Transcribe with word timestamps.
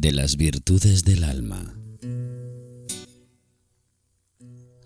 de 0.00 0.12
las 0.12 0.38
virtudes 0.38 1.04
del 1.04 1.24
alma. 1.24 1.74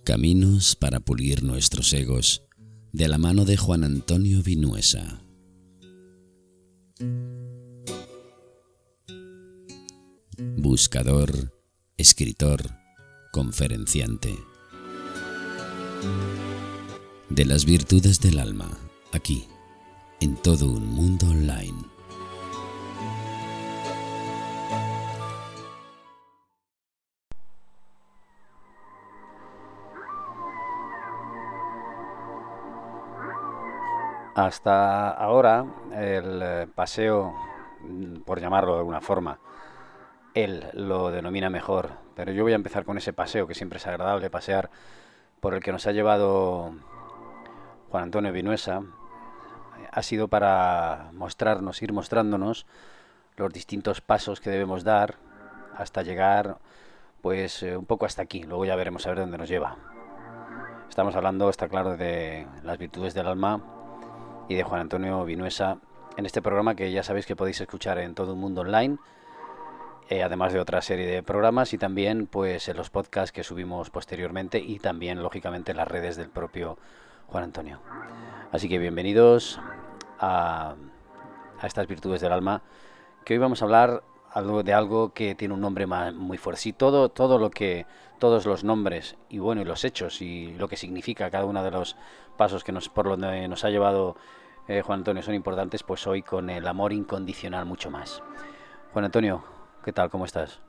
Caminos 0.02 0.74
para 0.74 0.98
pulir 0.98 1.44
nuestros 1.44 1.92
egos 1.92 2.42
de 2.90 3.06
la 3.06 3.16
mano 3.16 3.44
de 3.44 3.56
Juan 3.56 3.84
Antonio 3.84 4.42
Vinuesa. 4.42 5.22
Buscador, 10.56 11.54
escritor, 11.96 12.62
conferenciante. 13.32 14.36
De 17.30 17.44
las 17.44 17.64
virtudes 17.66 18.18
del 18.18 18.40
alma, 18.40 18.76
aquí, 19.12 19.44
en 20.20 20.34
todo 20.42 20.72
un 20.72 20.88
mundo 20.88 21.28
online. 21.28 21.93
Hasta 34.34 35.10
ahora 35.10 35.64
el 35.94 36.40
eh, 36.42 36.66
paseo, 36.74 37.32
por 38.26 38.40
llamarlo 38.40 38.72
de 38.72 38.78
alguna 38.78 39.00
forma, 39.00 39.38
él 40.34 40.66
lo 40.72 41.12
denomina 41.12 41.50
mejor, 41.50 41.90
pero 42.16 42.32
yo 42.32 42.42
voy 42.42 42.50
a 42.50 42.56
empezar 42.56 42.84
con 42.84 42.98
ese 42.98 43.12
paseo 43.12 43.46
que 43.46 43.54
siempre 43.54 43.76
es 43.76 43.86
agradable 43.86 44.30
pasear, 44.30 44.70
por 45.38 45.54
el 45.54 45.62
que 45.62 45.70
nos 45.70 45.86
ha 45.86 45.92
llevado 45.92 46.72
Juan 47.90 48.02
Antonio 48.02 48.32
Vinuesa, 48.32 48.82
ha 49.92 50.02
sido 50.02 50.26
para 50.26 51.10
mostrarnos, 51.12 51.80
ir 51.80 51.92
mostrándonos 51.92 52.66
los 53.36 53.52
distintos 53.52 54.00
pasos 54.00 54.40
que 54.40 54.50
debemos 54.50 54.82
dar 54.82 55.14
hasta 55.76 56.02
llegar, 56.02 56.58
pues 57.22 57.62
eh, 57.62 57.76
un 57.76 57.86
poco 57.86 58.04
hasta 58.04 58.22
aquí. 58.22 58.42
Luego 58.42 58.64
ya 58.64 58.74
veremos 58.74 59.06
a 59.06 59.10
ver 59.10 59.20
dónde 59.20 59.38
nos 59.38 59.48
lleva. 59.48 59.76
Estamos 60.88 61.14
hablando, 61.14 61.48
está 61.50 61.68
claro, 61.68 61.96
de 61.96 62.48
las 62.64 62.78
virtudes 62.78 63.14
del 63.14 63.28
alma 63.28 63.73
y 64.48 64.54
de 64.54 64.62
Juan 64.62 64.82
Antonio 64.82 65.24
Vinuesa 65.24 65.78
en 66.16 66.26
este 66.26 66.42
programa 66.42 66.74
que 66.74 66.90
ya 66.92 67.02
sabéis 67.02 67.26
que 67.26 67.36
podéis 67.36 67.60
escuchar 67.60 67.98
en 67.98 68.14
todo 68.14 68.32
el 68.32 68.38
mundo 68.38 68.60
online, 68.60 68.98
eh, 70.08 70.22
además 70.22 70.52
de 70.52 70.60
otra 70.60 70.82
serie 70.82 71.06
de 71.06 71.22
programas 71.22 71.72
y 71.72 71.78
también 71.78 72.26
pues 72.26 72.68
en 72.68 72.76
los 72.76 72.90
podcasts 72.90 73.32
que 73.32 73.42
subimos 73.42 73.90
posteriormente 73.90 74.58
y 74.58 74.78
también 74.78 75.22
lógicamente 75.22 75.72
en 75.72 75.78
las 75.78 75.88
redes 75.88 76.16
del 76.16 76.28
propio 76.28 76.78
Juan 77.28 77.44
Antonio. 77.44 77.80
Así 78.52 78.68
que 78.68 78.78
bienvenidos 78.78 79.60
a, 80.20 80.74
a 81.60 81.66
estas 81.66 81.86
virtudes 81.86 82.20
del 82.20 82.32
alma, 82.32 82.62
que 83.24 83.34
hoy 83.34 83.38
vamos 83.38 83.62
a 83.62 83.64
hablar 83.64 84.02
algo 84.34 84.64
de 84.64 84.74
algo 84.74 85.12
que 85.12 85.34
tiene 85.36 85.54
un 85.54 85.60
nombre 85.60 85.86
muy 85.86 86.38
fuerte. 86.38 86.60
Sí, 86.60 86.72
todo, 86.72 87.08
todo 87.08 87.38
lo 87.38 87.50
que, 87.50 87.86
todos 88.18 88.46
los 88.46 88.64
nombres 88.64 89.16
y 89.28 89.38
bueno, 89.38 89.62
y 89.62 89.64
los 89.64 89.84
hechos 89.84 90.20
y 90.20 90.52
lo 90.54 90.68
que 90.68 90.76
significa 90.76 91.30
cada 91.30 91.44
uno 91.44 91.62
de 91.62 91.70
los 91.70 91.96
pasos 92.34 92.64
que 92.64 92.72
nos, 92.72 92.88
por 92.88 93.06
donde 93.06 93.48
nos 93.48 93.64
ha 93.64 93.70
llevado 93.70 94.16
eh, 94.66 94.80
Juan 94.80 95.00
Antonio 95.00 95.22
son 95.22 95.34
importantes, 95.34 95.82
pues 95.82 96.06
hoy 96.06 96.22
con 96.22 96.48
el 96.48 96.66
amor 96.66 96.92
incondicional 96.92 97.66
mucho 97.66 97.90
más. 97.90 98.22
Juan 98.92 99.04
Antonio, 99.04 99.44
¿qué 99.84 99.92
tal? 99.92 100.08
¿Cómo 100.08 100.24
estás? 100.24 100.62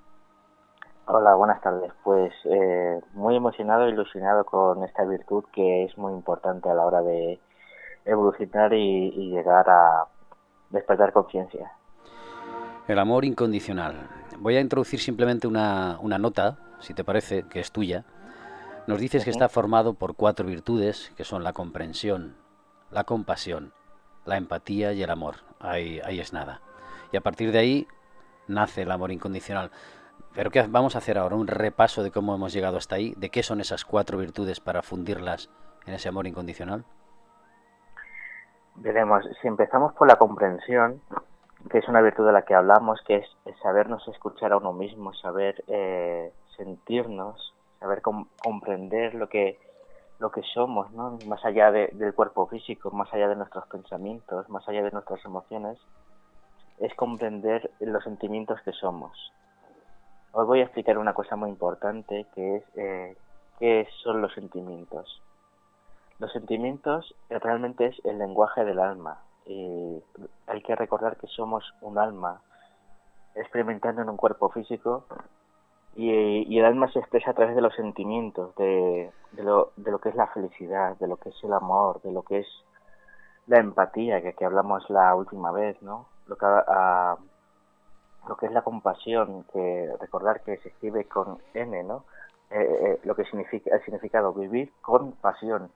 Hola, 1.07 1.35
buenas 1.35 1.61
tardes. 1.61 1.93
Pues 2.03 2.33
eh, 2.45 2.99
muy 3.13 3.35
emocionado 3.35 3.87
ilusionado 3.87 4.43
con 4.43 4.83
esta 4.83 5.05
virtud 5.05 5.45
que 5.53 5.85
es 5.85 5.97
muy 5.97 6.11
importante 6.11 6.69
a 6.69 6.73
la 6.73 6.85
hora 6.85 7.01
de 7.01 7.39
evolucionar 8.03 8.73
y, 8.73 9.07
y 9.15 9.31
llegar 9.31 9.69
a 9.69 10.07
despertar 10.71 11.13
conciencia. 11.13 11.71
El 12.87 12.99
amor 12.99 13.23
incondicional. 13.23 14.09
Voy 14.39 14.57
a 14.57 14.61
introducir 14.61 14.99
simplemente 14.99 15.47
una, 15.47 15.97
una 16.01 16.17
nota, 16.17 16.57
si 16.79 16.93
te 16.93 17.05
parece, 17.05 17.43
que 17.43 17.61
es 17.61 17.71
tuya, 17.71 18.03
nos 18.87 18.99
dices 18.99 19.23
que 19.23 19.31
está 19.31 19.49
formado 19.49 19.93
por 19.93 20.15
cuatro 20.15 20.45
virtudes, 20.45 21.11
que 21.17 21.23
son 21.23 21.43
la 21.43 21.53
comprensión, 21.53 22.35
la 22.91 23.03
compasión, 23.03 23.73
la 24.25 24.37
empatía 24.37 24.93
y 24.93 25.01
el 25.01 25.09
amor. 25.09 25.37
Ahí, 25.59 25.99
ahí 26.03 26.19
es 26.19 26.33
nada. 26.33 26.61
Y 27.11 27.17
a 27.17 27.21
partir 27.21 27.51
de 27.51 27.59
ahí 27.59 27.87
nace 28.47 28.83
el 28.83 28.91
amor 28.91 29.11
incondicional. 29.11 29.71
Pero 30.35 30.51
¿qué 30.51 30.61
vamos 30.67 30.95
a 30.95 30.99
hacer 30.99 31.17
ahora? 31.17 31.35
Un 31.35 31.47
repaso 31.47 32.03
de 32.03 32.11
cómo 32.11 32.35
hemos 32.35 32.53
llegado 32.53 32.77
hasta 32.77 32.95
ahí, 32.95 33.13
de 33.17 33.29
qué 33.29 33.41
son 33.41 33.61
esas 33.61 33.85
cuatro 33.85 34.17
virtudes 34.17 34.59
para 34.59 34.81
fundirlas 34.81 35.49
en 35.85 35.93
ese 35.93 36.09
amor 36.09 36.27
incondicional. 36.27 36.83
Veremos, 38.75 39.23
si 39.41 39.47
empezamos 39.47 39.93
por 39.93 40.07
la 40.07 40.17
comprensión, 40.17 41.01
que 41.71 41.77
es 41.77 41.87
una 41.87 42.01
virtud 42.01 42.25
de 42.25 42.33
la 42.33 42.41
que 42.43 42.53
hablamos, 42.53 42.99
que 43.07 43.15
es, 43.17 43.57
sabernos 43.63 44.05
escuchar 44.09 44.51
a 44.51 44.57
uno 44.57 44.73
mismo, 44.73 45.13
saber 45.13 45.63
eh, 45.67 46.33
sentirnos, 46.57 47.54
saber 47.79 48.01
comprender 48.01 49.15
lo 49.15 49.29
que 49.29 49.59
lo 50.19 50.31
que 50.31 50.41
somos, 50.53 50.91
¿no? 50.91 51.17
Más 51.27 51.43
allá 51.43 51.71
del 51.71 52.13
cuerpo 52.13 52.47
físico, 52.47 52.89
más 52.91 53.13
allá 53.13 53.27
de 53.27 53.35
nuestros 53.35 53.67
pensamientos, 53.67 54.49
más 54.49 54.67
allá 54.67 54.81
de 54.81 54.91
nuestras 54.91 55.23
emociones, 55.25 55.77
es 56.79 56.93
comprender 56.95 57.69
los 57.79 58.03
sentimientos 58.03 58.61
que 58.61 58.71
somos. 58.71 59.11
Hoy 60.31 60.45
voy 60.45 60.59
a 60.59 60.63
explicar 60.63 60.97
una 60.97 61.13
cosa 61.13 61.35
muy 61.35 61.49
importante 61.49 62.25
que 62.33 62.57
es 62.57 62.63
eh, 62.75 63.17
qué 63.59 63.87
son 64.03 64.21
los 64.21 64.33
sentimientos. 64.33 65.21
Los 66.19 66.31
sentimientos 66.31 67.13
realmente 67.29 67.87
es 67.87 68.05
el 68.05 68.17
lenguaje 68.17 68.63
del 68.63 68.79
alma. 68.79 69.21
Y 69.45 70.01
hay 70.47 70.61
que 70.61 70.75
recordar 70.75 71.17
que 71.17 71.27
somos 71.27 71.63
un 71.81 71.97
alma 71.97 72.41
experimentando 73.35 74.01
en 74.01 74.09
un 74.09 74.17
cuerpo 74.17 74.49
físico 74.49 75.05
y, 75.95 76.59
el 76.59 76.65
alma 76.65 76.91
se 76.91 76.99
expresa 76.99 77.31
a 77.31 77.33
través 77.33 77.55
de 77.55 77.61
los 77.61 77.73
sentimientos, 77.75 78.53
de, 78.55 79.11
lo, 79.37 79.71
de 79.77 79.91
lo 79.91 79.99
que 79.99 80.09
es 80.09 80.15
la 80.15 80.27
felicidad, 80.27 80.97
de 80.97 81.07
lo 81.07 81.17
que 81.17 81.29
es 81.29 81.43
el 81.43 81.53
amor, 81.53 82.01
de 82.01 82.11
lo 82.11 82.23
que 82.23 82.39
es 82.39 82.47
la 83.47 83.59
empatía, 83.59 84.21
que, 84.33 84.45
hablamos 84.45 84.89
la 84.89 85.15
última 85.15 85.51
vez, 85.51 85.81
¿no? 85.81 86.07
Lo 86.27 86.35
que, 86.35 86.45
a, 86.45 87.15
lo 88.27 88.35
que 88.35 88.47
es 88.47 88.51
la 88.51 88.63
compasión, 88.63 89.45
que 89.53 89.89
recordar 89.99 90.41
que 90.41 90.57
se 90.57 90.69
escribe 90.69 91.05
con 91.05 91.37
N, 91.53 91.83
¿no? 91.83 92.03
Eh, 92.51 92.59
eh, 92.59 92.99
lo 93.03 93.15
que 93.15 93.25
significa 93.25 93.75
el 93.75 93.83
significado 93.83 94.33
vivir 94.33 94.71
con 94.81 95.13
pasión 95.13 95.71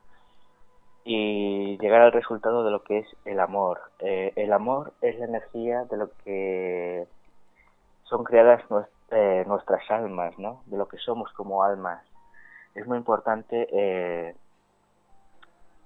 y 1.03 1.77
llegar 1.79 2.01
al 2.01 2.11
resultado 2.11 2.63
de 2.63 2.71
lo 2.71 2.83
que 2.83 2.99
es 2.99 3.07
el 3.25 3.39
amor. 3.39 3.79
Eh, 3.99 4.33
el 4.35 4.53
amor 4.53 4.93
es 5.01 5.17
la 5.17 5.25
energía 5.25 5.85
de 5.85 5.97
lo 5.97 6.09
que 6.23 7.07
son 8.03 8.23
creadas 8.23 8.69
nuestras 8.69 8.98
eh, 9.11 9.43
nuestras 9.47 9.89
almas, 9.89 10.37
¿no? 10.37 10.61
De 10.65 10.77
lo 10.77 10.87
que 10.87 10.97
somos 10.97 11.31
como 11.33 11.63
almas. 11.63 12.03
Es 12.75 12.85
muy 12.87 12.97
importante 12.97 13.67
eh, 13.71 14.35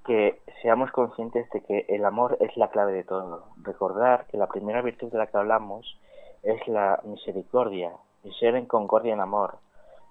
que 0.05 0.41
seamos 0.61 0.91
conscientes 0.91 1.49
de 1.51 1.61
que 1.61 1.85
el 1.89 2.05
amor 2.05 2.37
es 2.39 2.55
la 2.57 2.69
clave 2.69 2.93
de 2.93 3.03
todo. 3.03 3.45
Recordar 3.61 4.27
que 4.27 4.37
la 4.37 4.47
primera 4.47 4.81
virtud 4.81 5.11
de 5.11 5.17
la 5.17 5.27
que 5.27 5.37
hablamos 5.37 5.97
es 6.43 6.67
la 6.67 6.99
misericordia, 7.05 7.91
y 8.23 8.31
ser 8.33 8.55
en 8.55 8.65
concordia 8.65 9.13
en 9.13 9.21
amor, 9.21 9.57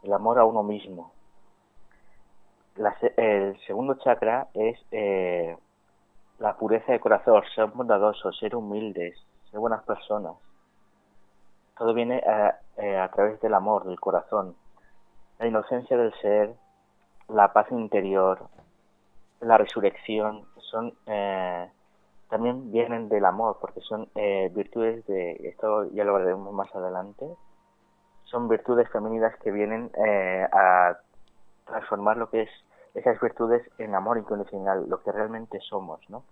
el 0.03 0.13
amor 0.13 0.39
a 0.39 0.45
uno 0.45 0.63
mismo. 0.63 1.13
el 3.17 3.59
segundo 3.67 3.95
chakra 3.95 4.49
es 4.55 4.79
eh, 4.91 5.57
la 6.39 6.57
pureza 6.57 6.93
de 6.93 7.01
corazón, 7.01 7.43
ser 7.55 7.67
bondadosos, 7.67 8.39
ser 8.39 8.57
humildes, 8.57 9.17
ser 9.51 9.61
buenas 9.61 9.83
personas. 9.85 10.35
Todo 11.77 11.95
viene 11.95 12.19
a, 12.19 12.59
eh, 12.77 12.97
a 12.97 13.09
través 13.11 13.41
del 13.41 13.55
amor, 13.55 13.85
del 13.85 14.01
corazón, 14.01 14.57
la 15.39 15.47
inocencia 15.47 15.97
del 15.97 16.13
ser, 16.15 16.55
la 17.29 17.53
paz 17.53 17.71
interior, 17.71 18.49
la 19.41 19.59
resurrección, 19.59 20.47
son 20.59 20.95
eh, 21.07 21.69
también 22.29 22.71
vienen 22.73 23.09
del 23.09 23.25
amor, 23.25 23.59
porque 23.61 23.81
son 23.81 24.09
eh, 24.15 24.51
virtudes 24.55 25.05
de, 25.07 25.33
esto 25.49 25.91
ya 25.93 26.05
lo 26.05 26.15
veremos 26.15 26.53
más 26.53 26.75
adelante, 26.75 27.27
son 28.25 28.49
virtudes 28.49 28.89
femeninas 28.91 29.37
que 29.39 29.51
vienen 29.51 29.91
a 30.53 30.97
transformar 31.67 32.17
lo 32.17 32.31
que 32.31 32.43
es 32.43 32.51
esas 32.95 33.21
virtudes 33.21 33.63
en 33.79 33.95
amor 33.95 34.19
incondicional, 34.19 34.89
lo 34.89 35.03
que 35.03 35.13
realmente 35.13 35.61
somos, 35.61 36.01
¿no? 36.09 36.25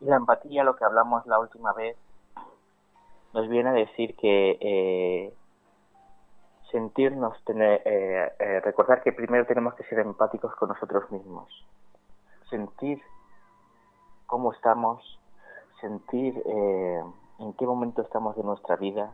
Y 0.00 0.04
la 0.06 0.16
empatía, 0.16 0.62
lo 0.62 0.76
que 0.76 0.84
hablamos 0.84 1.26
la 1.26 1.38
última 1.38 1.72
vez, 1.72 1.96
nos 3.32 3.48
viene 3.48 3.70
a 3.70 3.72
decir 3.72 4.16
que 4.16 4.58
eh, 4.60 5.34
sentirnos, 6.70 7.42
tener, 7.44 7.82
eh, 7.84 8.32
eh, 8.38 8.60
recordar 8.60 9.02
que 9.02 9.12
primero 9.12 9.46
tenemos 9.46 9.74
que 9.74 9.84
ser 9.84 9.98
empáticos 9.98 10.54
con 10.56 10.68
nosotros 10.68 11.10
mismos, 11.10 11.48
sentir 12.50 13.00
cómo 14.26 14.52
estamos, 14.52 15.20
sentir 15.80 16.42
en 16.46 17.52
qué 17.58 17.66
momento 17.66 18.02
estamos 18.02 18.34
de 18.36 18.42
nuestra 18.42 18.76
vida, 18.76 19.12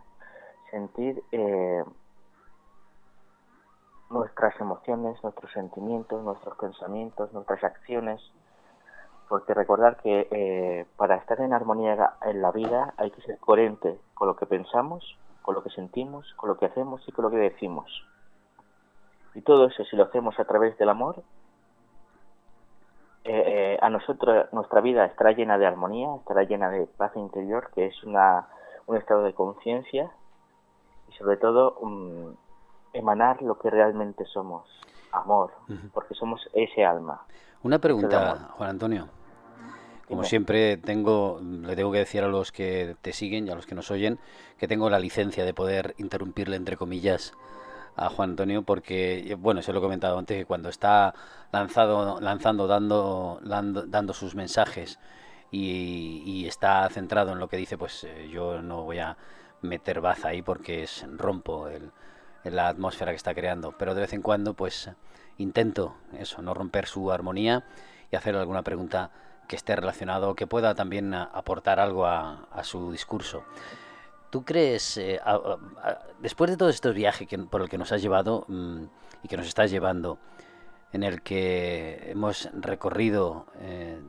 sentir 0.71 1.23
nuestras 4.09 4.59
emociones, 4.61 5.23
nuestros 5.23 5.53
sentimientos, 5.53 6.23
nuestros 6.23 6.57
pensamientos, 6.57 7.33
nuestras 7.33 7.63
acciones, 7.65 8.21
porque 9.33 9.55
recordar 9.55 9.97
que 9.97 10.87
para 10.99 11.17
estar 11.17 11.41
en 11.41 11.55
armonía 11.55 12.13
en 12.21 12.43
la 12.43 12.53
vida 12.53 12.93
hay 12.99 13.11
que 13.11 13.23
ser 13.23 13.39
coherente 13.39 13.99
con 14.13 14.29
lo 14.29 14.37
que 14.37 14.45
pensamos, 14.45 15.17
con 15.41 15.55
lo 15.55 15.63
que 15.63 15.71
sentimos, 15.71 16.35
con 16.37 16.51
lo 16.51 16.59
que 16.59 16.67
hacemos 16.67 17.01
y 17.09 17.13
con 17.13 17.25
lo 17.25 17.31
que 17.31 17.39
decimos. 17.39 17.91
Y 19.35 19.41
todo 19.41 19.69
eso, 19.69 19.87
si 19.87 19.97
lo 19.97 20.05
hacemos 20.05 20.39
a 20.39 20.45
través 20.45 20.77
del 20.77 20.91
amor, 20.91 21.23
eh, 23.25 23.43
eh, 23.47 23.79
a 23.81 23.89
nosotros 23.89 24.53
nuestra 24.53 24.83
vida 24.83 25.07
estará 25.07 25.33
llena 25.33 25.57
de 25.57 25.65
armonía, 25.65 26.15
estará 26.17 26.43
llena 26.43 26.69
de 26.69 26.85
paz 26.85 27.13
interior, 27.17 27.71
que 27.75 27.87
es 27.87 28.05
una, 28.05 28.49
un 28.85 28.99
estado 28.99 29.23
de 29.23 29.33
conciencia 29.33 30.11
y 31.09 31.13
sobre 31.15 31.39
todo 31.39 31.79
um, 31.81 32.35
emanar 32.93 33.41
lo 33.41 33.59
que 33.59 33.71
realmente 33.71 34.27
somos, 34.27 34.69
amor, 35.11 35.53
porque 35.95 36.13
somos 36.13 36.47
ese 36.53 36.85
alma. 36.85 37.23
Una 37.63 37.79
pregunta, 37.79 38.51
Juan 38.59 38.69
Antonio. 38.69 39.22
Como 40.07 40.25
siempre 40.25 40.77
tengo, 40.77 41.41
le 41.43 41.75
tengo 41.75 41.93
que 41.93 41.99
decir 41.99 42.23
a 42.23 42.29
los 42.29 42.53
que 42.53 42.97
te 43.01 43.13
siguen 43.13 43.47
y 43.47 43.51
a 43.51 43.55
los 43.55 43.67
que 43.67 43.75
nos 43.75 43.91
oyen 43.91 44.19
que 44.59 44.69
tengo 44.69 44.91
la 44.91 44.99
licencia 44.99 45.45
de 45.45 45.55
poder 45.55 45.95
interrumpirle 45.99 46.57
entre 46.57 46.77
comillas 46.77 47.33
a 47.97 48.09
Juan 48.09 48.31
Antonio 48.31 48.63
porque, 48.63 49.37
bueno, 49.39 49.63
se 49.63 49.73
lo 49.73 49.79
he 49.79 49.83
comentado 49.83 50.19
antes, 50.19 50.37
que 50.37 50.45
cuando 50.45 50.69
está 50.69 51.15
lanzado, 51.51 52.21
lanzando, 52.21 52.67
dando, 52.67 53.41
dando, 53.43 54.13
sus 54.15 54.35
mensajes 54.35 54.99
y, 55.51 56.47
está 56.47 56.89
centrado 56.91 57.33
en 57.33 57.39
lo 57.39 57.49
que 57.49 57.57
dice, 57.57 57.79
pues 57.79 58.05
eh, 58.05 58.29
yo 58.31 58.63
no 58.63 58.83
voy 58.83 58.99
a 58.99 59.17
meter 59.61 60.01
baza 60.01 60.29
ahí 60.29 60.43
porque 60.43 60.83
es 60.83 61.07
rompo 61.17 61.69
el, 61.69 61.91
la 62.45 62.69
atmósfera 62.69 63.13
que 63.13 63.17
está 63.17 63.35
creando. 63.35 63.73
Pero 63.79 63.95
de 63.95 64.03
vez 64.03 64.13
en 64.13 64.23
cuando, 64.23 64.55
pues 64.55 64.91
intento 65.39 65.97
eso, 66.19 66.43
no 66.43 66.55
romper 66.55 66.87
su 66.87 67.11
armonía 67.11 67.65
y 68.11 68.17
hacer 68.17 68.37
alguna 68.37 68.63
pregunta 68.63 69.11
que 69.53 69.57
esté 69.57 69.77
relacionado, 69.77 70.35
que 70.35 70.47
pueda 70.47 70.75
también 70.75 71.13
aportar 71.13 71.79
algo 71.79 72.07
a, 72.07 72.47
su 72.63 72.91
discurso. 72.91 73.45
¿Tú 74.31 74.47
crees, 74.47 74.97
eh, 74.97 75.21
después 76.21 76.51
de 76.51 76.57
todo 76.57 76.71
este 76.71 76.91
viaje 76.93 77.29
por 77.51 77.61
el 77.61 77.69
que 77.69 77.77
nos 77.77 77.93
has 77.93 78.01
llevado 78.01 78.47
mm, 78.49 78.85
y 79.23 79.29
que 79.29 79.37
nos 79.37 79.47
estás 79.47 79.71
llevando, 79.71 80.17
en 80.95 81.03
el 81.03 81.21
que 81.21 82.13
hemos 82.13 82.49
recorrido 82.55 83.45
eh, 83.61 84.01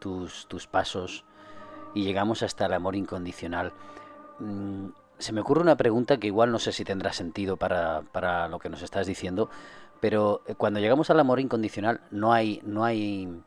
tus, 0.00 0.46
tus, 0.48 0.66
pasos 0.66 1.24
y 1.94 2.04
llegamos 2.04 2.42
hasta 2.42 2.66
el 2.66 2.74
amor 2.74 2.94
incondicional, 2.94 3.72
mm, 4.38 4.88
se 5.16 5.32
me 5.32 5.40
ocurre 5.40 5.62
una 5.62 5.78
pregunta 5.78 6.18
que 6.18 6.26
igual 6.26 6.52
no 6.52 6.58
sé 6.58 6.72
si 6.72 6.84
tendrá 6.84 7.14
sentido 7.14 7.56
para, 7.56 8.02
para 8.12 8.48
lo 8.48 8.58
que 8.58 8.68
nos 8.68 8.82
estás 8.82 9.06
diciendo, 9.06 9.48
pero 9.98 10.42
cuando 10.58 10.78
llegamos 10.78 11.08
al 11.08 11.20
amor 11.20 11.40
incondicional 11.40 12.02
no 12.10 12.34
hay, 12.34 12.60
no 12.64 12.84
hay, 12.84 13.42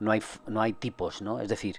no 0.00 0.10
hay, 0.12 0.22
no 0.46 0.60
hay 0.60 0.72
tipos, 0.72 1.22
¿no? 1.22 1.40
Es 1.40 1.48
decir, 1.48 1.76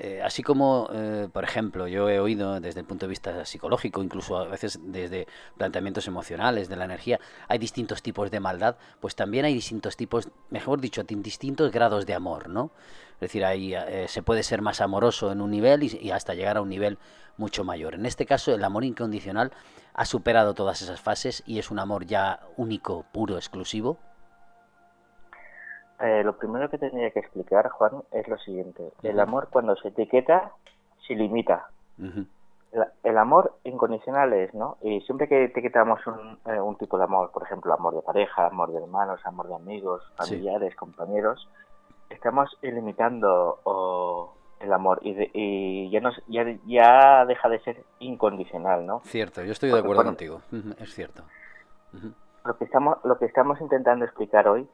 eh, 0.00 0.22
así 0.22 0.44
como, 0.44 0.88
eh, 0.92 1.28
por 1.32 1.42
ejemplo, 1.42 1.88
yo 1.88 2.08
he 2.08 2.20
oído 2.20 2.60
desde 2.60 2.78
el 2.80 2.86
punto 2.86 3.06
de 3.06 3.10
vista 3.10 3.44
psicológico, 3.44 4.00
incluso 4.00 4.38
a 4.38 4.44
veces 4.44 4.78
desde 4.80 5.26
planteamientos 5.56 6.06
emocionales 6.06 6.68
de 6.68 6.76
la 6.76 6.84
energía, 6.84 7.18
hay 7.48 7.58
distintos 7.58 8.00
tipos 8.00 8.30
de 8.30 8.38
maldad, 8.38 8.76
pues 9.00 9.16
también 9.16 9.44
hay 9.44 9.54
distintos 9.54 9.96
tipos, 9.96 10.28
mejor 10.50 10.80
dicho, 10.80 11.02
distintos 11.02 11.72
grados 11.72 12.06
de 12.06 12.14
amor, 12.14 12.48
¿no? 12.48 12.70
Es 13.14 13.20
decir, 13.20 13.44
ahí 13.44 13.74
eh, 13.74 14.06
se 14.06 14.22
puede 14.22 14.44
ser 14.44 14.62
más 14.62 14.80
amoroso 14.80 15.32
en 15.32 15.40
un 15.40 15.50
nivel 15.50 15.82
y, 15.82 16.12
hasta 16.12 16.34
llegar 16.34 16.58
a 16.58 16.62
un 16.62 16.68
nivel 16.68 16.98
mucho 17.36 17.64
mayor. 17.64 17.94
En 17.94 18.06
este 18.06 18.24
caso, 18.24 18.54
el 18.54 18.62
amor 18.62 18.84
incondicional 18.84 19.52
ha 19.94 20.04
superado 20.04 20.54
todas 20.54 20.80
esas 20.80 21.00
fases 21.00 21.42
y 21.44 21.58
es 21.58 21.72
un 21.72 21.80
amor 21.80 22.06
ya 22.06 22.40
único, 22.56 23.04
puro, 23.12 23.36
exclusivo. 23.36 23.98
Eh, 26.00 26.22
lo 26.24 26.36
primero 26.36 26.70
que 26.70 26.78
tendría 26.78 27.10
que 27.10 27.20
explicar, 27.20 27.68
Juan, 27.70 28.02
es 28.12 28.28
lo 28.28 28.38
siguiente. 28.38 28.92
El 29.02 29.18
amor 29.18 29.48
cuando 29.50 29.74
se 29.76 29.88
etiqueta, 29.88 30.52
se 31.06 31.14
limita. 31.14 31.70
el, 33.02 33.18
amor 33.18 33.54
incondicional 33.64 34.32
es, 34.32 34.54
¿no? 34.54 34.76
Y 34.80 35.00
siempre 35.00 35.26
que 35.26 35.44
etiquetamos 35.44 36.06
un, 36.06 36.38
eh, 36.46 36.60
un, 36.60 36.76
tipo 36.76 36.98
de 36.98 37.04
amor, 37.04 37.32
por 37.32 37.42
ejemplo, 37.42 37.74
amor 37.74 37.94
de 37.94 38.02
pareja, 38.02 38.46
amor 38.46 38.70
de 38.70 38.78
hermanos, 38.78 39.20
amor 39.24 39.48
de 39.48 39.56
amigos, 39.56 40.02
familiares, 40.16 40.76
compañeros, 40.76 41.48
estamos 42.10 42.56
ilimitando 42.62 44.34
el 44.60 44.72
amor 44.72 45.00
y, 45.02 45.16
y 45.32 45.90
ya, 45.90 46.00
nos, 46.00 46.20
ya, 46.28 46.44
ya, 46.66 47.24
deja 47.26 47.48
de 47.48 47.60
ser 47.60 47.84
incondicional, 47.98 48.86
¿no? 48.86 49.00
Cierto, 49.04 49.42
yo 49.42 49.52
estoy 49.52 49.70
de 49.70 49.78
acuerdo 49.78 50.04
contigo, 50.04 50.42
es 50.78 50.94
cierto. 50.94 51.22
Lo 52.44 52.56
que 52.56 52.64
estamos 52.64 52.98
lo 53.04 53.18
que 53.18 53.26
estamos 53.26 53.60
intentando 53.60 54.04
explicar 54.04 54.46
hoy 54.48 54.68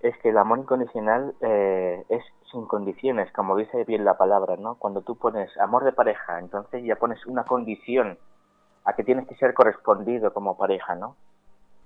es 0.00 0.16
que 0.18 0.30
el 0.30 0.38
amor 0.38 0.58
incondicional 0.58 1.34
eh, 1.40 2.04
es 2.08 2.22
sin 2.50 2.66
condiciones, 2.66 3.32
como 3.32 3.56
dice 3.56 3.84
bien 3.84 4.04
la 4.04 4.16
palabra, 4.16 4.56
¿no? 4.56 4.76
Cuando 4.76 5.02
tú 5.02 5.16
pones 5.16 5.56
amor 5.58 5.84
de 5.84 5.92
pareja, 5.92 6.38
entonces 6.38 6.84
ya 6.84 6.96
pones 6.96 7.24
una 7.26 7.44
condición 7.44 8.18
a 8.84 8.92
que 8.92 9.02
tienes 9.02 9.26
que 9.26 9.34
ser 9.36 9.54
correspondido 9.54 10.32
como 10.32 10.56
pareja, 10.56 10.94
¿no? 10.94 11.16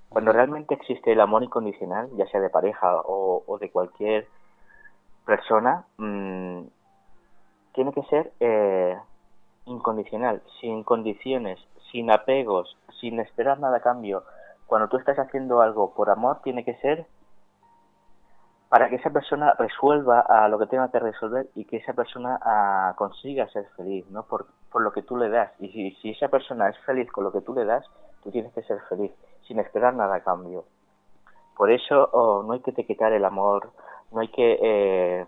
Cuando 0.09 0.33
realmente 0.33 0.75
existe 0.75 1.13
el 1.13 1.21
amor 1.21 1.43
incondicional, 1.43 2.09
ya 2.17 2.27
sea 2.27 2.41
de 2.41 2.51
pareja 2.51 3.01
o, 3.05 3.59
de 3.61 3.71
cualquier 3.71 4.27
persona, 5.25 5.85
mm, 5.99 6.63
tiene 7.73 7.93
que 7.93 8.03
ser 8.05 8.33
eh, 8.41 8.99
incondicional, 9.67 10.43
sin 10.61 10.83
condiciones, 10.83 11.59
sin 11.93 12.11
apegos, 12.11 12.77
sin 13.01 13.21
esperar 13.21 13.61
nada 13.61 13.79
a 13.79 13.83
cambio. 13.83 14.25
Cuando 14.67 14.89
tú 14.89 14.97
estás 14.97 15.19
haciendo 15.19 15.61
algo 15.61 15.95
por 15.95 16.11
amor, 16.11 16.41
tiene 16.43 16.65
que 16.65 16.75
ser 16.77 17.07
para 18.69 18.89
que 18.89 18.97
esa 18.97 19.11
persona 19.11 19.55
resuelva 19.59 20.21
a 20.21 20.49
lo 20.49 20.59
que 20.59 20.67
tenga 20.67 20.91
que 20.91 20.99
resolver 20.99 21.47
y 21.55 21.65
que 21.65 21.79
esa 21.79 21.95
persona 21.95 22.39
ah, 22.43 22.93
consiga 22.97 23.49
ser 23.49 23.67
feliz, 23.77 24.07
¿no? 24.11 24.25
Por, 24.25 24.47
por, 24.71 24.83
lo 24.83 24.93
que 24.93 25.03
tú 25.03 25.17
le 25.17 25.31
das. 25.31 25.51
Y 25.59 25.69
si, 25.71 25.91
si, 26.03 26.11
esa 26.11 26.29
persona 26.29 26.69
es 26.69 26.79
feliz 26.81 27.11
con 27.11 27.25
lo 27.25 27.33
que 27.33 27.41
tú 27.41 27.55
le 27.55 27.65
das, 27.65 27.85
tú 28.23 28.31
tienes 28.31 28.53
que 28.53 28.63
ser 28.63 28.81
feliz, 28.89 29.11
sin 29.47 29.59
esperar 29.59 29.95
nada 29.95 30.17
a 30.17 30.21
cambio. 30.21 30.65
Por 31.57 31.71
eso 31.71 32.11
oh, 32.13 32.43
no 32.43 32.53
hay 32.53 32.61
que 32.61 32.73
te 32.73 32.85
quitar 32.85 33.13
el 33.13 33.25
amor, 33.25 33.71
no 34.13 34.21
hay 34.21 34.29
que... 34.29 34.59
Eh, 34.61 35.27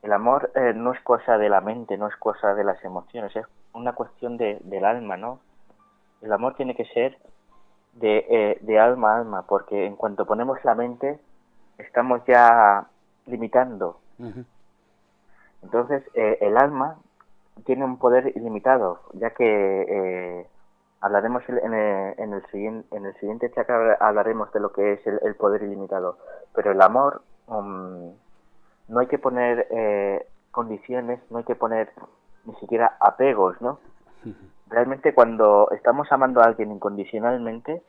el 0.00 0.12
amor 0.12 0.50
eh, 0.54 0.72
no 0.74 0.92
es 0.92 1.00
cosa 1.02 1.38
de 1.38 1.48
la 1.48 1.60
mente, 1.60 1.98
no 1.98 2.06
es 2.06 2.16
cosa 2.16 2.54
de 2.54 2.64
las 2.64 2.82
emociones, 2.84 3.34
es 3.34 3.44
una 3.74 3.94
cuestión 3.94 4.36
de, 4.36 4.58
del 4.62 4.84
alma, 4.84 5.16
¿no? 5.16 5.40
El 6.22 6.32
amor 6.32 6.54
tiene 6.54 6.74
que 6.74 6.84
ser 6.86 7.18
de, 7.94 8.24
eh, 8.30 8.58
de 8.60 8.78
alma 8.78 9.14
a 9.14 9.18
alma, 9.18 9.44
porque 9.46 9.86
en 9.86 9.96
cuanto 9.96 10.24
ponemos 10.24 10.64
la 10.64 10.74
mente, 10.74 11.18
estamos 11.78 12.20
ya 12.26 12.86
limitando. 13.26 14.00
Entonces, 15.62 16.02
eh, 16.14 16.38
el 16.40 16.56
alma 16.56 16.98
tiene 17.64 17.84
un 17.84 17.98
poder 17.98 18.32
ilimitado, 18.36 19.00
ya 19.14 19.30
que 19.30 19.44
eh, 19.88 20.46
hablaremos 21.00 21.42
en 21.48 21.74
el, 21.74 22.14
en, 22.18 22.32
el 22.34 22.46
siguiente, 22.46 22.96
en 22.96 23.06
el 23.06 23.14
siguiente 23.16 23.50
chakra 23.52 23.96
hablaremos 24.00 24.52
de 24.52 24.60
lo 24.60 24.72
que 24.72 24.94
es 24.94 25.06
el, 25.06 25.34
poder 25.36 25.62
ilimitado, 25.62 26.18
pero 26.54 26.72
el 26.72 26.80
amor 26.80 27.22
um, 27.46 28.12
no 28.88 29.00
hay 29.00 29.06
que 29.06 29.18
poner 29.18 29.66
eh, 29.70 30.26
condiciones, 30.50 31.20
no 31.30 31.38
hay 31.38 31.44
que 31.44 31.56
poner 31.56 31.90
ni 32.44 32.54
siquiera 32.56 32.96
apegos, 33.00 33.60
¿no? 33.60 33.78
Realmente 34.68 35.14
cuando 35.14 35.68
estamos 35.72 36.10
amando 36.10 36.40
a 36.40 36.44
alguien 36.44 36.72
incondicionalmente, 36.72 37.82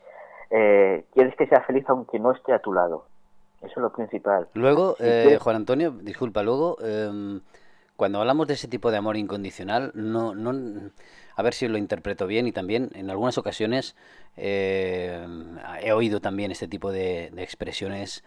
quieres 0.48 1.34
que 1.36 1.46
sea 1.46 1.62
feliz 1.62 1.84
aunque 1.88 2.18
no 2.18 2.32
esté 2.32 2.52
a 2.52 2.60
tu 2.60 2.72
lado. 2.72 3.04
Eso 3.60 3.72
es 3.76 3.76
lo 3.76 3.92
principal. 3.92 4.48
Luego, 4.54 4.96
eh, 5.00 5.38
Juan 5.40 5.56
Antonio, 5.56 5.90
disculpa, 5.90 6.42
luego, 6.42 6.78
em, 6.82 7.40
cuando 7.96 8.18
hablamos 8.18 8.46
de 8.46 8.54
ese 8.54 8.68
tipo 8.68 8.90
de 8.90 8.96
amor 8.96 9.18
incondicional, 9.18 9.92
no, 9.94 10.34
no, 10.34 10.90
a 11.36 11.42
ver 11.42 11.52
si 11.52 11.68
lo 11.68 11.76
interpreto 11.76 12.26
bien 12.26 12.46
y 12.46 12.52
también 12.52 12.90
en 12.94 13.10
algunas 13.10 13.36
ocasiones 13.36 13.96
em, 14.36 15.58
he 15.82 15.92
oído 15.92 16.20
también 16.20 16.50
este 16.50 16.68
tipo 16.68 16.90
de, 16.92 17.32
expresiones 17.36 18.24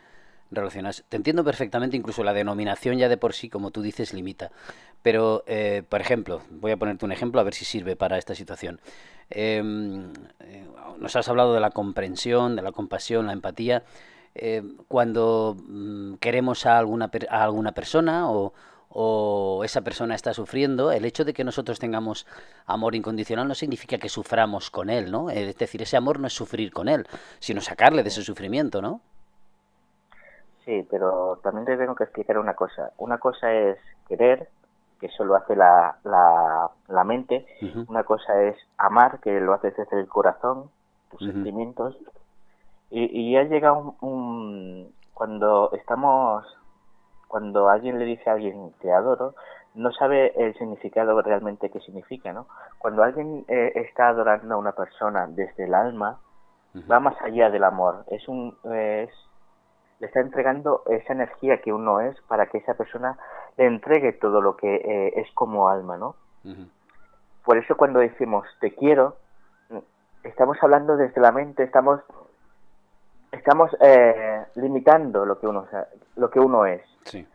relacionadas. 0.51 1.03
Te 1.09 1.17
entiendo 1.17 1.43
perfectamente, 1.43 1.97
incluso 1.97 2.23
la 2.23 2.33
denominación 2.33 2.97
ya 2.99 3.09
de 3.09 3.17
por 3.17 3.33
sí, 3.33 3.49
como 3.49 3.71
tú 3.71 3.81
dices, 3.81 4.13
limita. 4.13 4.51
Pero, 5.01 5.43
eh, 5.47 5.81
por 5.89 6.01
ejemplo, 6.01 6.43
voy 6.51 6.71
a 6.71 6.77
ponerte 6.77 7.05
un 7.05 7.11
ejemplo 7.11 7.41
a 7.41 7.43
ver 7.43 7.55
si 7.55 7.65
sirve 7.65 7.95
para 7.95 8.19
esta 8.19 8.35
situación. 8.35 8.79
Em, 9.31 10.13
eh, 10.41 10.67
nos 10.99 11.15
has 11.15 11.27
hablado 11.27 11.55
de 11.55 11.59
la 11.59 11.71
comprensión, 11.71 12.55
de 12.55 12.61
la 12.61 12.71
compasión, 12.71 13.25
la 13.25 13.33
empatía. 13.33 13.83
Eh, 14.35 14.63
cuando 14.87 15.55
mm, 15.67 16.15
queremos 16.15 16.65
a 16.65 16.77
alguna, 16.79 17.11
a 17.29 17.43
alguna 17.43 17.71
persona 17.71 18.29
o, 18.29 18.53
esa 19.63 19.81
persona 19.81 20.13
está 20.13 20.35
sufriendo, 20.35 20.91
el 20.91 21.05
hecho 21.05 21.25
de 21.25 21.33
que 21.33 21.43
nosotros 21.43 21.79
tengamos 21.79 22.27
amor 22.67 22.93
incondicional 22.93 23.47
no 23.47 23.55
significa 23.55 23.97
que 23.97 24.07
suframos 24.07 24.69
con 24.69 24.91
él, 24.91 25.11
¿no? 25.11 25.31
Es 25.31 25.57
decir, 25.57 25.81
ese 25.81 25.97
amor 25.97 26.19
no 26.19 26.27
es 26.27 26.33
sufrir 26.33 26.71
con 26.71 26.87
él, 26.87 27.07
sino 27.39 27.59
sacarle 27.59 28.03
de 28.03 28.09
ese 28.09 28.21
sufrimiento, 28.21 28.83
¿no? 28.83 29.01
Sí, 30.65 30.85
pero 30.91 31.39
también 31.41 31.65
te 31.65 31.75
tengo 31.75 31.95
que 31.95 32.03
explicar 32.03 32.37
una 32.37 32.53
cosa. 32.53 32.91
Una 32.97 33.17
cosa 33.17 33.51
es 33.51 33.79
querer, 34.07 34.49
que 34.99 35.07
eso 35.07 35.25
lo 35.25 35.35
hace 35.35 35.55
la, 35.55 35.97
la, 36.03 37.03
mente. 37.03 37.45
Una 37.87 38.03
cosa 38.03 38.43
es 38.43 38.55
amar, 38.77 39.19
que 39.19 39.39
lo 39.39 39.53
hace 39.53 39.71
desde 39.71 39.99
el 39.99 40.07
corazón, 40.07 40.69
tus 41.09 41.19
sentimientos. 41.19 41.97
Y, 42.93 43.09
y 43.11 43.33
ya 43.33 43.43
llega 43.43 43.73
un, 43.73 44.93
Cuando 45.13 45.71
estamos... 45.73 46.45
Cuando 47.27 47.67
alguien 47.67 47.97
le 47.97 48.05
dice 48.05 48.29
a 48.29 48.33
alguien 48.33 48.73
te 48.79 48.93
adoro, 48.93 49.33
no 49.73 49.91
sabe 49.91 50.33
el 50.35 50.53
significado 50.53 51.19
realmente 51.23 51.71
que 51.71 51.79
significa, 51.79 52.31
¿no? 52.31 52.45
Cuando 52.77 53.01
alguien 53.01 53.43
eh, 53.47 53.71
está 53.73 54.09
adorando 54.09 54.53
a 54.53 54.57
una 54.59 54.73
persona 54.73 55.25
desde 55.27 55.63
el 55.63 55.73
alma, 55.73 56.19
va 56.91 56.99
más 56.99 57.19
allá 57.23 57.49
del 57.49 57.63
amor. 57.63 58.05
Es 58.11 58.27
un, 58.27 58.55
es, 58.65 59.09
le 59.99 60.05
está 60.05 60.19
entregando 60.19 60.83
esa 60.85 61.13
energía 61.13 61.59
que 61.59 61.73
uno 61.73 62.01
es 62.01 62.15
para 62.27 62.45
que 62.45 62.59
esa 62.59 62.75
persona 62.75 63.17
le 63.57 63.65
entregue 63.65 64.13
todo 64.13 64.39
lo 64.39 64.55
que 64.55 64.75
eh, 64.75 65.13
es 65.15 65.31
como 65.33 65.69
alma, 65.69 65.97
¿no? 65.97 66.15
Por 67.43 67.57
eso 67.57 67.75
cuando 67.75 67.99
decimos 67.99 68.45
te 68.59 68.75
quiero, 68.75 69.15
estamos 70.23 70.57
hablando 70.61 70.97
desde 70.97 71.19
la 71.19 71.31
mente, 71.31 71.63
estamos 71.63 72.01
estamos 73.33 73.75
eh, 73.81 74.45
limitando 74.55 75.25
lo 75.25 75.39
que 75.39 75.47
uno 75.47 75.67
lo 76.15 76.29
que 76.29 76.39
uno 76.39 76.65
es. 76.65 76.81
Sí. 77.03 77.27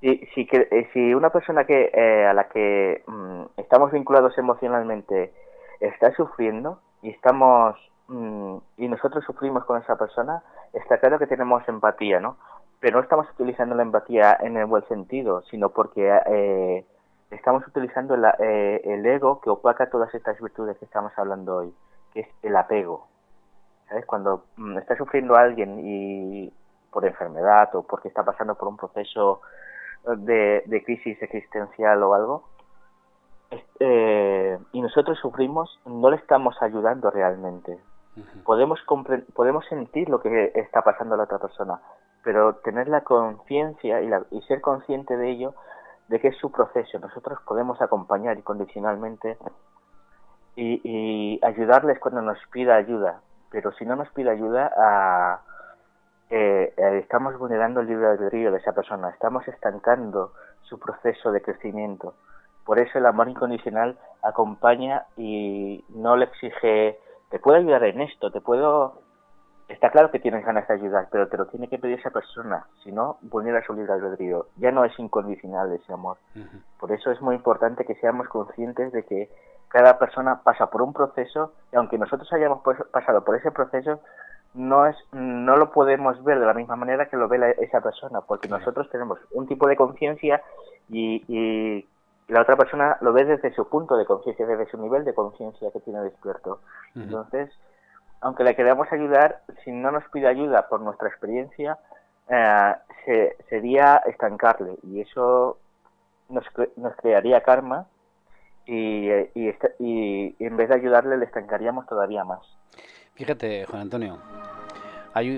Si, 0.00 0.26
si, 0.34 0.46
que, 0.46 0.68
eh, 0.70 0.88
si 0.94 1.12
una 1.12 1.30
persona 1.30 1.64
que 1.64 1.90
eh, 1.92 2.26
a 2.26 2.32
la 2.32 2.48
que 2.48 3.02
mm, 3.06 3.42
estamos 3.58 3.92
vinculados 3.92 4.38
emocionalmente 4.38 5.34
está 5.80 6.14
sufriendo 6.14 6.80
y 7.02 7.10
estamos 7.10 7.76
mm, 8.08 8.56
y 8.78 8.88
nosotros 8.88 9.24
sufrimos 9.24 9.64
con 9.64 9.82
esa 9.82 9.96
persona, 9.96 10.42
está 10.72 10.98
claro 10.98 11.18
que 11.18 11.26
tenemos 11.26 11.68
empatía, 11.68 12.20
¿no? 12.20 12.38
Pero 12.78 12.96
no 12.96 13.02
estamos 13.02 13.28
utilizando 13.34 13.74
la 13.74 13.82
empatía 13.82 14.38
en 14.40 14.56
el 14.56 14.64
buen 14.64 14.86
sentido, 14.88 15.42
sino 15.50 15.68
porque 15.68 16.18
eh, 16.26 16.86
estamos 17.30 17.66
utilizando 17.66 18.14
el 18.14 19.06
ego 19.06 19.40
que 19.42 19.50
opaca 19.50 19.90
todas 19.90 20.14
estas 20.14 20.40
virtudes 20.40 20.78
que 20.78 20.86
estamos 20.86 21.12
hablando 21.18 21.56
hoy, 21.56 21.74
que 22.14 22.20
es 22.20 22.28
el 22.42 22.56
apego. 22.56 23.09
¿Sabes? 23.90 24.06
Cuando 24.06 24.44
mm, 24.56 24.78
está 24.78 24.96
sufriendo 24.96 25.34
alguien 25.34 25.80
y 25.84 26.52
por 26.92 27.04
enfermedad 27.04 27.74
o 27.74 27.82
porque 27.82 28.08
está 28.08 28.24
pasando 28.24 28.54
por 28.54 28.68
un 28.68 28.76
proceso 28.76 29.40
de, 30.16 30.82
crisis 30.86 31.20
existencial 31.20 32.02
o 32.04 32.14
algo, 32.14 32.44
eh, 33.80 34.58
y 34.72 34.80
nosotros 34.80 35.18
sufrimos, 35.18 35.80
no 35.84 36.08
le 36.10 36.16
estamos 36.16 36.56
ayudando 36.62 37.10
realmente. 37.10 37.78
Podemos, 38.44 38.80
podemos 39.34 39.66
sentir 39.66 40.08
lo 40.08 40.20
que 40.20 40.52
está 40.54 40.82
pasando 40.82 41.14
a 41.14 41.18
la 41.18 41.24
otra 41.24 41.38
persona, 41.38 41.80
pero 42.22 42.54
tener 42.56 42.88
la 42.88 43.02
conciencia 43.02 44.00
y, 44.02 44.10
y 44.30 44.42
ser 44.42 44.60
consciente 44.60 45.16
de 45.16 45.30
ello, 45.30 45.54
de 46.08 46.20
que 46.20 46.28
es 46.28 46.36
su 46.36 46.52
proceso. 46.52 46.98
Nosotros 47.00 47.40
podemos 47.44 47.80
acompañar 47.82 48.38
incondicionalmente 48.38 49.36
y, 50.54 50.80
y 50.84 51.40
ayudarles 51.44 51.98
cuando 51.98 52.22
nos 52.22 52.38
pida 52.52 52.76
ayuda, 52.76 53.20
pero 53.50 53.72
si 53.72 53.84
no 53.84 53.96
nos 53.96 54.08
pide 54.10 54.30
ayuda, 54.30 54.72
a 54.76 55.40
eh, 56.30 56.72
estamos 57.02 57.36
vulnerando 57.36 57.80
el 57.80 57.88
libre 57.88 58.06
albedrío 58.06 58.52
de 58.52 58.58
esa 58.58 58.72
persona, 58.72 59.10
estamos 59.10 59.46
estancando 59.48 60.32
su 60.62 60.78
proceso 60.78 61.32
de 61.32 61.42
crecimiento. 61.42 62.14
Por 62.64 62.78
eso 62.78 62.98
el 62.98 63.06
amor 63.06 63.28
incondicional 63.28 63.98
acompaña 64.22 65.06
y 65.16 65.84
no 65.88 66.16
le 66.16 66.26
exige, 66.26 66.98
te 67.30 67.38
puedo 67.40 67.58
ayudar 67.58 67.84
en 67.84 68.00
esto, 68.00 68.30
te 68.30 68.40
puedo... 68.40 69.02
Está 69.68 69.90
claro 69.90 70.10
que 70.10 70.18
tienes 70.18 70.44
ganas 70.44 70.66
de 70.66 70.74
ayudar, 70.74 71.08
pero 71.12 71.28
te 71.28 71.36
lo 71.36 71.46
tiene 71.46 71.68
que 71.68 71.78
pedir 71.78 72.00
esa 72.00 72.10
persona, 72.10 72.66
si 72.82 72.90
no, 72.90 73.18
vulnera 73.22 73.64
su 73.64 73.72
libre 73.72 73.92
albedrío. 73.92 74.46
Ya 74.56 74.72
no 74.72 74.84
es 74.84 74.96
incondicional 74.98 75.72
ese 75.72 75.92
amor. 75.92 76.16
Por 76.80 76.90
eso 76.90 77.12
es 77.12 77.20
muy 77.20 77.36
importante 77.36 77.84
que 77.84 77.94
seamos 77.96 78.28
conscientes 78.28 78.92
de 78.92 79.04
que 79.04 79.30
cada 79.70 79.98
persona 79.98 80.42
pasa 80.42 80.66
por 80.66 80.82
un 80.82 80.92
proceso 80.92 81.52
y 81.72 81.76
aunque 81.76 81.96
nosotros 81.96 82.30
hayamos 82.32 82.60
pasado 82.90 83.24
por 83.24 83.36
ese 83.36 83.52
proceso, 83.52 84.00
no 84.52 84.86
es 84.86 84.96
no 85.12 85.56
lo 85.56 85.70
podemos 85.70 86.22
ver 86.24 86.40
de 86.40 86.46
la 86.46 86.54
misma 86.54 86.74
manera 86.74 87.08
que 87.08 87.16
lo 87.16 87.28
ve 87.28 87.56
esa 87.60 87.80
persona 87.80 88.20
porque 88.20 88.48
nosotros 88.48 88.90
tenemos 88.90 89.20
un 89.30 89.46
tipo 89.46 89.68
de 89.68 89.76
conciencia 89.76 90.42
y, 90.88 91.24
y, 91.28 91.88
la 92.26 92.42
otra 92.42 92.56
persona 92.56 92.96
lo 93.00 93.12
ve 93.12 93.24
desde 93.24 93.52
su 93.54 93.68
punto 93.68 93.96
de 93.96 94.06
conciencia 94.06 94.46
desde 94.46 94.70
su 94.70 94.78
nivel 94.78 95.04
de 95.04 95.14
conciencia 95.14 95.70
que 95.72 95.80
tiene 95.80 96.00
despierto. 96.00 96.60
Entonces 96.94 97.50
aunque 98.20 98.44
le 98.44 98.54
queramos 98.54 98.90
ayudar 98.92 99.40
si 99.64 99.72
no 99.72 99.90
nos 99.90 100.04
pide 100.10 100.28
ayuda 100.28 100.68
por 100.68 100.80
nuestra 100.80 101.08
experiencia 101.08 101.78
eh, 102.28 102.74
se, 103.04 103.36
sería 103.48 104.02
estancarle 104.06 104.76
y 104.82 105.00
eso 105.00 105.58
nos, 106.28 106.44
nos 106.76 106.94
crearía 106.96 107.42
karma 107.42 107.86
y, 108.70 109.10
y, 109.34 109.52
y 109.78 110.36
en 110.38 110.56
vez 110.56 110.68
de 110.68 110.74
ayudarle 110.76 111.18
le 111.18 111.24
estancaríamos 111.24 111.86
todavía 111.86 112.24
más 112.24 112.40
Fíjate, 113.20 113.66
Juan 113.66 113.82
Antonio, 113.82 114.18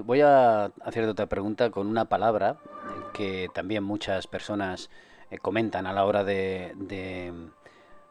voy 0.04 0.20
a 0.20 0.66
hacerte 0.66 1.08
otra 1.08 1.26
pregunta 1.26 1.70
con 1.70 1.88
una 1.88 2.04
palabra 2.04 2.58
que 3.12 3.48
también 3.52 3.82
muchas 3.82 4.28
personas 4.28 4.88
eh, 5.32 5.38
comentan 5.38 5.88
a 5.88 5.92
la 5.92 6.04
hora 6.04 6.22
de, 6.22 6.74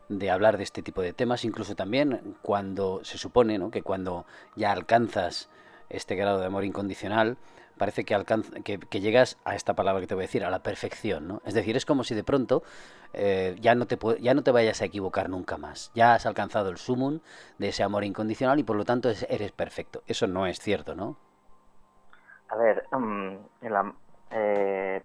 de, 0.09 0.29
hablar 0.29 0.57
de 0.57 0.63
este 0.63 0.81
tipo 0.81 1.01
de 1.01 1.13
temas, 1.13 1.45
incluso 1.45 1.75
también 1.75 2.35
cuando 2.41 2.99
se 3.05 3.17
supone 3.17 3.57
¿no? 3.59 3.71
que 3.71 3.81
cuando 3.81 4.25
ya 4.57 4.73
alcanzas 4.73 5.49
este 5.89 6.15
grado 6.15 6.39
de 6.39 6.47
amor 6.47 6.65
incondicional, 6.65 7.37
parece 7.77 8.03
que, 8.05 8.15
que, 8.63 8.99
llegas 8.99 9.37
a 9.45 9.55
esta 9.55 9.73
palabra 9.73 10.01
que 10.01 10.07
te 10.07 10.15
voy 10.15 10.23
a 10.23 10.27
decir, 10.27 10.43
a 10.43 10.49
la 10.49 10.63
perfección, 10.63 11.27
¿no? 11.27 11.41
Es 11.45 11.53
decir, 11.53 11.75
es 11.75 11.85
como 11.85 12.03
si 12.03 12.15
de 12.15 12.23
pronto 12.23 12.63
eh, 13.13 13.55
ya, 13.59 13.75
no 13.75 13.87
te, 13.87 13.97
ya 14.19 14.33
no 14.33 14.43
te 14.43 14.51
vayas 14.51 14.81
a 14.81 14.85
equivocar 14.85 15.29
nunca 15.29 15.57
más. 15.57 15.91
Ya 15.95 16.13
has 16.13 16.25
alcanzado 16.25 16.69
el 16.69 16.77
sumum 16.77 17.19
de 17.57 17.69
ese 17.69 17.83
amor 17.83 18.03
incondicional 18.03 18.59
y 18.59 18.63
por 18.63 18.75
lo 18.75 18.85
tanto 18.85 19.09
eres 19.09 19.51
perfecto. 19.51 20.03
Eso 20.07 20.27
no 20.27 20.47
es 20.47 20.59
cierto, 20.59 20.95
¿no? 20.95 21.17
A 22.49 22.55
ver, 22.57 22.83
mm, 22.91 23.37
eh, 24.31 25.01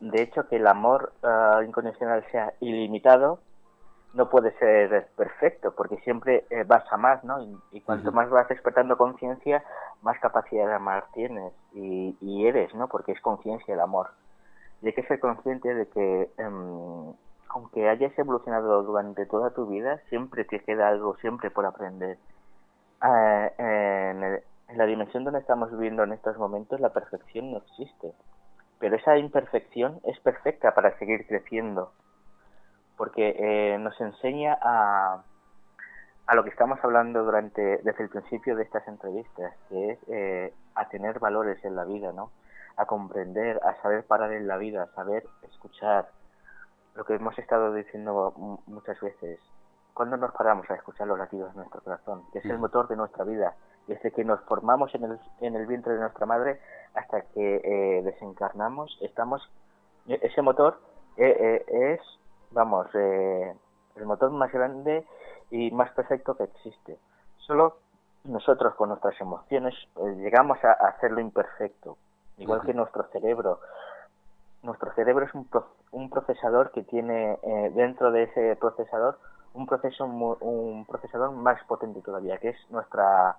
de 0.00 0.22
hecho 0.22 0.48
que 0.48 0.56
el 0.56 0.66
amor 0.66 1.12
ah, 1.22 1.60
incondicional 1.66 2.24
sea 2.30 2.54
ilimitado 2.60 3.40
no 4.16 4.30
puede 4.30 4.52
ser 4.58 5.08
perfecto, 5.14 5.74
porque 5.76 5.98
siempre 5.98 6.46
eh, 6.50 6.64
vas 6.66 6.90
a 6.90 6.96
más, 6.96 7.22
¿no? 7.22 7.36
Y, 7.70 7.80
cuanto 7.82 8.10
más 8.12 8.30
vas 8.30 8.48
despertando 8.48 8.96
conciencia, 8.96 9.62
más 10.02 10.18
capacidad 10.20 10.66
de 10.66 10.74
amar 10.74 11.04
tienes 11.12 11.52
y, 11.74 12.46
eres, 12.46 12.74
¿no? 12.74 12.88
Porque 12.88 13.12
es 13.12 13.20
conciencia 13.20 13.74
el 13.74 13.80
amor. 13.80 14.08
Y 14.80 14.86
hay 14.86 14.92
que 14.94 15.02
ser 15.04 15.20
consciente 15.20 15.74
de 15.74 15.86
que, 15.88 16.30
em, 16.38 17.12
aunque 17.48 17.88
hayas 17.88 18.18
evolucionado 18.18 18.82
durante 18.82 19.26
toda 19.26 19.50
tu 19.50 19.66
vida, 19.66 19.98
siempre 20.08 20.44
te 20.44 20.60
queda 20.60 20.88
algo, 20.88 21.16
siempre 21.16 21.50
por 21.50 21.66
aprender. 21.66 22.18
Eh, 23.02 23.52
en, 23.58 24.22
en 24.68 24.78
la 24.78 24.86
dimensión 24.86 25.24
donde 25.24 25.40
estamos 25.40 25.70
viviendo 25.70 26.02
en 26.04 26.12
estos 26.12 26.38
momentos, 26.38 26.80
la 26.80 26.90
perfección 26.90 27.52
no 27.52 27.58
existe. 27.58 28.12
Pero 28.78 28.96
esa 28.96 29.18
imperfección 29.18 30.00
es 30.04 30.18
perfecta 30.20 30.74
para 30.74 30.98
seguir 30.98 31.26
creciendo 31.26 31.92
porque 32.96 33.36
eh, 33.38 33.78
nos 33.78 34.00
enseña 34.00 34.58
a, 34.60 35.22
a 36.26 36.34
lo 36.34 36.44
que 36.44 36.50
estamos 36.50 36.78
hablando 36.82 37.24
durante 37.24 37.78
desde 37.78 38.02
el 38.02 38.08
principio 38.08 38.56
de 38.56 38.64
estas 38.64 38.86
entrevistas, 38.88 39.54
que 39.68 39.90
es 39.90 39.98
eh, 40.08 40.54
a 40.74 40.88
tener 40.88 41.18
valores 41.18 41.64
en 41.64 41.76
la 41.76 41.84
vida, 41.84 42.12
¿no? 42.12 42.30
A 42.76 42.86
comprender, 42.86 43.60
a 43.64 43.80
saber 43.82 44.04
parar 44.04 44.32
en 44.32 44.46
la 44.48 44.56
vida, 44.56 44.82
a 44.82 44.94
saber 44.94 45.24
escuchar. 45.42 46.08
Lo 46.94 47.04
que 47.04 47.14
hemos 47.14 47.38
estado 47.38 47.72
diciendo 47.74 48.34
muchas 48.66 48.98
veces. 49.00 49.38
¿Cuándo 49.92 50.16
nos 50.16 50.32
paramos 50.32 50.68
a 50.70 50.74
escuchar 50.74 51.06
los 51.06 51.18
latidos 51.18 51.52
de 51.52 51.58
nuestro 51.58 51.80
corazón? 51.80 52.22
Que 52.32 52.40
es 52.40 52.44
el 52.44 52.58
motor 52.58 52.88
de 52.88 52.96
nuestra 52.96 53.24
vida. 53.24 53.54
Desde 53.86 54.10
que 54.10 54.24
nos 54.24 54.40
formamos 54.42 54.94
en 54.94 55.04
el, 55.04 55.18
en 55.40 55.54
el 55.54 55.66
vientre 55.66 55.94
de 55.94 56.00
nuestra 56.00 56.26
madre 56.26 56.60
hasta 56.94 57.22
que 57.22 57.60
eh, 57.64 58.02
desencarnamos, 58.02 58.98
estamos. 59.00 59.48
Ese 60.06 60.42
motor 60.42 60.80
es 61.16 62.00
vamos, 62.50 62.86
eh, 62.94 63.54
el 63.96 64.06
motor 64.06 64.30
más 64.30 64.52
grande 64.52 65.06
y 65.50 65.70
más 65.70 65.90
perfecto 65.92 66.36
que 66.36 66.44
existe. 66.44 66.98
Solo 67.38 67.78
nosotros 68.24 68.74
con 68.74 68.88
nuestras 68.88 69.20
emociones 69.20 69.74
eh, 69.96 70.14
llegamos 70.18 70.58
a, 70.64 70.72
hacerlo 70.72 71.20
imperfecto, 71.20 71.96
igual 72.38 72.62
que 72.62 72.74
nuestro 72.74 73.04
cerebro. 73.12 73.60
Nuestro 74.62 74.92
cerebro 74.94 75.24
es 75.24 75.34
un, 75.34 75.48
un 75.92 76.10
procesador 76.10 76.72
que 76.72 76.82
tiene 76.82 77.38
eh, 77.42 77.72
dentro 77.74 78.10
de 78.10 78.24
ese 78.24 78.56
procesador 78.56 79.18
un 79.54 79.66
proceso 79.66 80.04
un 80.04 80.84
procesador 80.84 81.32
más 81.32 81.62
potente 81.64 82.02
todavía, 82.02 82.36
que 82.36 82.50
es 82.50 82.70
nuestra 82.70 83.36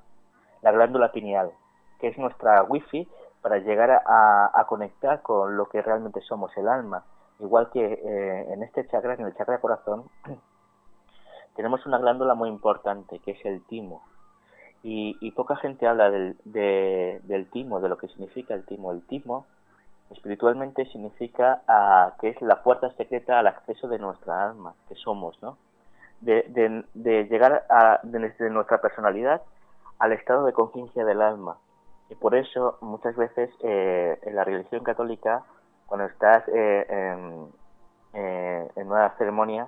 la 0.63 0.71
glándula 0.71 1.11
pineal, 1.11 1.51
que 1.99 2.07
es 2.07 2.17
nuestra 2.17 2.63
wifi 2.63 3.07
para 3.43 3.59
llegar 3.59 3.91
a, 3.91 4.51
a 4.51 4.65
conectar 4.65 5.21
con 5.21 5.55
lo 5.55 5.67
que 5.67 5.83
realmente 5.83 6.21
somos, 6.21 6.55
el 6.57 6.67
alma 6.67 7.03
igual 7.39 7.69
que 7.71 7.83
eh, 7.85 8.53
en 8.53 8.63
este 8.63 8.87
chakra, 8.87 9.13
en 9.15 9.25
el 9.25 9.35
chakra 9.35 9.59
corazón, 9.59 10.05
tenemos 11.55 11.85
una 11.85 11.97
glándula 11.97 12.33
muy 12.35 12.49
importante 12.49 13.19
que 13.19 13.31
es 13.31 13.45
el 13.45 13.63
timo. 13.65 14.03
Y, 14.83 15.31
poca 15.31 15.57
gente 15.57 15.85
habla 15.85 16.09
del, 16.09 16.37
del 16.45 17.49
timo, 17.51 17.81
de 17.81 17.89
lo 17.89 17.97
que 17.97 18.07
significa 18.07 18.53
el 18.53 18.65
timo. 18.65 18.93
El 18.93 19.05
timo 19.05 19.45
espiritualmente 20.11 20.85
significa 20.85 21.61
ah, 21.67 22.13
que 22.19 22.29
es 22.29 22.41
la 22.41 22.63
puerta 22.63 22.89
secreta 22.95 23.39
al 23.39 23.47
acceso 23.47 23.87
de 23.87 23.99
nuestra 23.99 24.49
alma, 24.49 24.75
que 24.87 24.95
somos, 24.95 25.41
¿no? 25.41 25.57
De, 26.21 26.45
de, 26.93 27.25
llegar 27.25 27.65
a, 27.69 27.99
desde 28.03 28.49
nuestra 28.49 28.81
personalidad 28.81 29.41
al 29.99 30.13
estado 30.13 30.45
de 30.45 30.53
conciencia 30.53 31.05
del 31.05 31.21
alma. 31.21 31.57
Y 32.09 32.15
por 32.15 32.33
eso 32.35 32.77
muchas 32.81 33.15
veces 33.15 33.49
eh, 33.61 34.17
en 34.23 34.35
la 34.35 34.43
religión 34.43 34.83
católica 34.83 35.43
cuando 35.87 36.05
estás 36.05 36.43
eh, 36.49 36.85
eh, 38.13 38.67
en 38.75 38.87
una 38.87 39.09
ceremonia, 39.17 39.67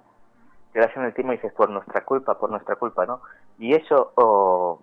te 0.72 0.80
en 0.80 1.04
el 1.04 1.14
timo 1.14 1.34
y 1.34 1.38
dices, 1.38 1.54
por 1.54 1.70
nuestra 1.70 2.06
culpa, 2.06 2.38
por 2.38 2.52
nuestra 2.52 2.76
culpa, 2.76 3.06
¿no? 3.06 3.22
Y 3.58 3.74
eso 3.74 4.80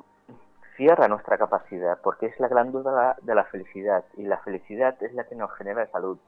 cierra 0.76 1.08
nuestra 1.08 1.38
capacidad, 1.38 1.98
porque 2.02 2.26
es 2.26 2.40
la 2.40 2.48
glándula 2.48 3.16
de 3.22 3.34
la 3.34 3.44
felicidad, 3.44 4.04
y 4.16 4.24
la 4.24 4.38
felicidad 4.38 5.00
es 5.02 5.14
la 5.14 5.24
que 5.24 5.34
nos 5.34 5.52
genera 5.54 5.86
salud. 5.90 6.18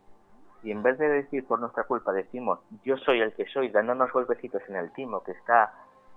Y 0.63 0.71
en 0.71 0.83
vez 0.83 0.99
de 0.99 1.09
decir 1.09 1.47
por 1.47 1.61
nuestra 1.61 1.85
culpa, 1.85 2.13
decimos, 2.13 2.61
yo 2.85 2.97
soy 2.97 3.21
el 3.21 3.33
que 3.35 3.47
soy, 3.47 3.69
dándonos 3.69 4.13
golpecitos 4.13 4.63
en 4.69 4.77
el 4.77 4.93
timo, 4.93 5.23
que 5.23 5.33
está 5.33 5.73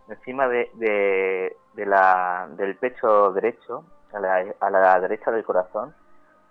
encima 0.07 0.48
de, 0.48 0.69
de, 0.75 1.86
la, 1.86 2.48
del 2.51 2.75
pecho 2.75 3.33
derecho, 3.33 3.86
a 4.13 4.19
la, 4.19 4.45
a 4.60 4.69
la 4.69 5.00
derecha 5.00 5.31
del 5.31 5.43
corazón, 5.43 5.93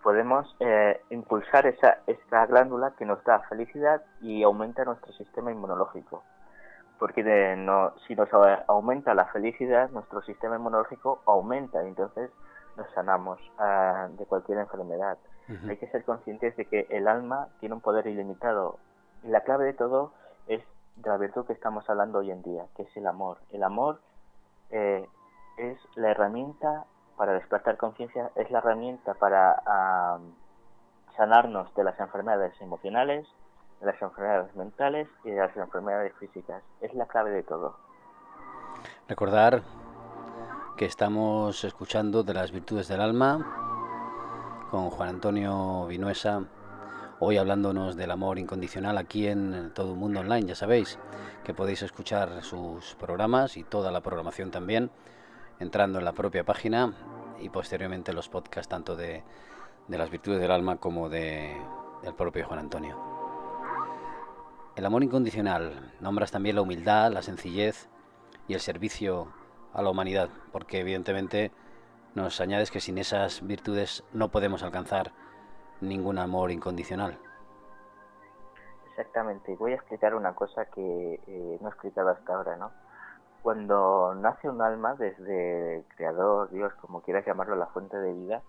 podemos 0.02 0.54
eh, 0.60 1.00
impulsar 1.10 1.66
esa, 1.66 1.98
esta 2.06 2.46
glándula 2.46 2.92
que 2.98 3.04
nos 3.04 3.22
da 3.24 3.40
felicidad 3.48 4.02
y 4.20 4.42
aumenta 4.42 4.84
nuestro 4.84 5.12
sistema 5.12 5.50
inmunológico. 5.50 6.22
Porque 6.98 7.22
de, 7.22 7.56
no, 7.56 7.92
si 8.06 8.14
nos 8.14 8.28
aumenta 8.66 9.14
la 9.14 9.26
felicidad, 9.26 9.90
nuestro 9.90 10.20
sistema 10.22 10.56
inmunológico 10.56 11.22
aumenta 11.26 11.82
y 11.84 11.88
entonces 11.88 12.30
nos 12.76 12.90
sanamos 12.92 13.40
uh, 13.58 14.14
de 14.16 14.26
cualquier 14.26 14.58
enfermedad. 14.58 15.18
Hay 15.68 15.78
que 15.78 15.88
ser 15.88 16.04
conscientes 16.04 16.56
de 16.56 16.64
que 16.66 16.86
el 16.90 17.08
alma 17.08 17.48
tiene 17.58 17.74
un 17.74 17.80
poder 17.80 18.06
ilimitado 18.06 18.78
y 19.24 19.28
la 19.28 19.40
clave 19.40 19.64
de 19.64 19.72
todo 19.72 20.12
es 20.46 20.62
de 20.94 21.10
la 21.10 21.16
virtud 21.16 21.44
que 21.44 21.52
estamos 21.52 21.88
hablando 21.90 22.20
hoy 22.20 22.30
en 22.30 22.42
día, 22.42 22.66
que 22.76 22.82
es 22.82 22.96
el 22.96 23.06
amor. 23.08 23.38
El 23.50 23.64
amor 23.64 24.00
eh, 24.70 25.04
es 25.56 25.78
la 25.96 26.12
herramienta 26.12 26.84
para 27.20 27.34
despertar 27.34 27.76
conciencia, 27.76 28.30
es 28.34 28.50
la 28.50 28.60
herramienta 28.60 29.12
para 29.12 29.62
sanarnos 31.18 31.68
de 31.74 31.84
las 31.84 32.00
enfermedades 32.00 32.58
emocionales, 32.62 33.28
de 33.78 33.86
las 33.88 34.00
enfermedades 34.00 34.56
mentales 34.56 35.06
y 35.22 35.30
de 35.30 35.36
las 35.36 35.54
enfermedades 35.54 36.14
físicas. 36.14 36.62
Es 36.80 36.94
la 36.94 37.04
clave 37.04 37.30
de 37.32 37.42
todo. 37.42 37.76
Recordar 39.06 39.60
que 40.78 40.86
estamos 40.86 41.62
escuchando 41.62 42.22
de 42.22 42.32
las 42.32 42.52
virtudes 42.52 42.88
del 42.88 43.02
alma 43.02 44.66
con 44.70 44.88
Juan 44.88 45.10
Antonio 45.10 45.84
Vinuesa, 45.88 46.44
hoy 47.18 47.36
hablándonos 47.36 47.96
del 47.96 48.12
amor 48.12 48.38
incondicional 48.38 48.96
aquí 48.96 49.26
en 49.28 49.74
Todo 49.74 49.92
el 49.92 49.98
Mundo 49.98 50.20
Online. 50.20 50.46
Ya 50.46 50.54
sabéis 50.54 50.98
que 51.44 51.52
podéis 51.52 51.82
escuchar 51.82 52.42
sus 52.42 52.94
programas 52.94 53.58
y 53.58 53.62
toda 53.62 53.90
la 53.90 54.00
programación 54.00 54.50
también 54.50 54.90
entrando 55.60 55.98
en 55.98 56.04
la 56.04 56.12
propia 56.12 56.42
página 56.42 56.92
y 57.38 57.48
posteriormente 57.50 58.12
los 58.12 58.28
podcasts 58.28 58.68
tanto 58.68 58.96
de, 58.96 59.22
las 59.88 60.10
virtudes 60.10 60.40
del 60.40 60.50
alma 60.50 60.76
como 60.76 61.08
de, 61.08 61.56
del 62.02 62.14
propio 62.14 62.46
Juan 62.46 62.58
Antonio. 62.58 62.98
El 64.74 64.86
amor 64.86 65.04
incondicional, 65.04 65.92
nombras 66.00 66.30
también 66.30 66.56
la 66.56 66.62
humildad, 66.62 67.12
la 67.12 67.22
sencillez 67.22 67.88
y 68.48 68.54
el 68.54 68.60
servicio 68.60 69.28
a 69.72 69.82
la 69.82 69.90
humanidad, 69.90 70.30
porque 70.52 70.80
evidentemente 70.80 71.52
nos 72.14 72.40
añades 72.40 72.70
que 72.70 72.80
sin 72.80 72.98
esas 72.98 73.46
virtudes 73.46 74.04
no 74.12 74.30
podemos 74.30 74.62
alcanzar 74.62 75.12
ningún 75.80 76.18
amor 76.18 76.50
incondicional. 76.50 77.18
Exactamente, 78.90 79.54
voy 79.56 79.72
a 79.72 79.76
explicar 79.76 80.14
una 80.14 80.34
cosa 80.34 80.66
que 80.66 81.20
eh, 81.26 81.58
no 81.60 81.68
he 81.68 81.70
explicado 81.70 82.08
hasta 82.10 82.34
ahora, 82.34 82.56
¿no? 82.56 82.70
Cuando 83.42 84.14
nace 84.16 84.48
un 84.48 84.60
alma 84.60 84.94
desde 84.94 85.76
el 85.76 85.84
Creador, 85.96 86.50
Dios, 86.50 86.72
como 86.80 87.00
quieras 87.00 87.24
llamarlo, 87.24 87.56
la 87.56 87.66
fuente 87.66 87.96
de 87.96 88.12
vida, 88.12 88.42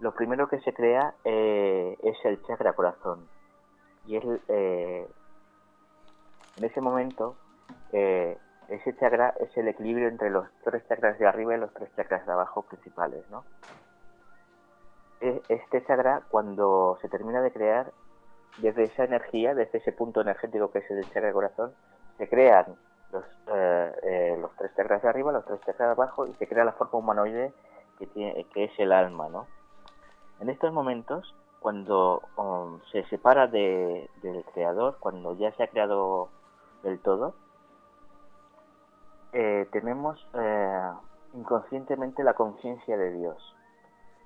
lo 0.00 0.12
primero 0.12 0.48
que 0.48 0.60
se 0.60 0.74
crea 0.74 1.14
eh, 1.24 1.96
es 2.02 2.16
el 2.24 2.42
chakra 2.42 2.74
corazón. 2.74 3.26
Y 4.06 4.16
es, 4.16 4.24
eh, 4.48 5.08
en 6.58 6.64
ese 6.64 6.80
momento, 6.82 7.36
eh, 7.92 8.36
ese 8.68 8.94
chakra 8.96 9.34
es 9.40 9.56
el 9.56 9.68
equilibrio 9.68 10.08
entre 10.08 10.28
los 10.30 10.46
tres 10.64 10.86
chakras 10.86 11.18
de 11.18 11.26
arriba 11.26 11.54
y 11.54 11.60
los 11.60 11.72
tres 11.72 11.88
chakras 11.96 12.26
de 12.26 12.32
abajo 12.32 12.62
principales, 12.62 13.24
¿no? 13.30 13.44
E, 15.20 15.40
este 15.48 15.82
chakra, 15.86 16.22
cuando 16.30 16.98
se 17.00 17.08
termina 17.08 17.40
de 17.40 17.52
crear, 17.52 17.92
desde 18.58 18.84
esa 18.84 19.04
energía, 19.04 19.54
desde 19.54 19.78
ese 19.78 19.92
punto 19.92 20.20
energético 20.20 20.70
que 20.70 20.78
es 20.80 20.90
el 20.90 21.10
chakra 21.10 21.32
corazón, 21.32 21.72
se 22.18 22.28
crean 22.28 22.76
los, 23.14 23.24
eh, 23.46 23.92
eh, 24.02 24.38
los 24.40 24.50
tres 24.56 24.74
chakras 24.74 25.00
de 25.02 25.08
arriba, 25.08 25.32
los 25.32 25.44
tres 25.44 25.60
chakras 25.60 25.88
de 25.88 25.92
abajo 25.92 26.26
y 26.26 26.34
se 26.34 26.48
crea 26.48 26.64
la 26.64 26.72
forma 26.72 26.98
humanoide 26.98 27.52
que, 27.98 28.06
tiene, 28.08 28.44
que 28.52 28.64
es 28.64 28.72
el 28.78 28.92
alma, 28.92 29.28
¿no? 29.28 29.46
En 30.40 30.50
estos 30.50 30.72
momentos, 30.72 31.34
cuando 31.60 32.22
um, 32.36 32.80
se 32.90 33.04
separa 33.04 33.46
de, 33.46 34.10
del 34.20 34.44
creador, 34.52 34.96
cuando 34.98 35.34
ya 35.36 35.52
se 35.52 35.62
ha 35.62 35.68
creado 35.68 36.28
del 36.82 36.98
todo, 36.98 37.34
eh, 39.32 39.68
tenemos 39.72 40.24
inconscientemente 41.32 42.22
la 42.22 42.34
conciencia 42.34 42.96
de 42.96 43.12
Dios 43.12 43.56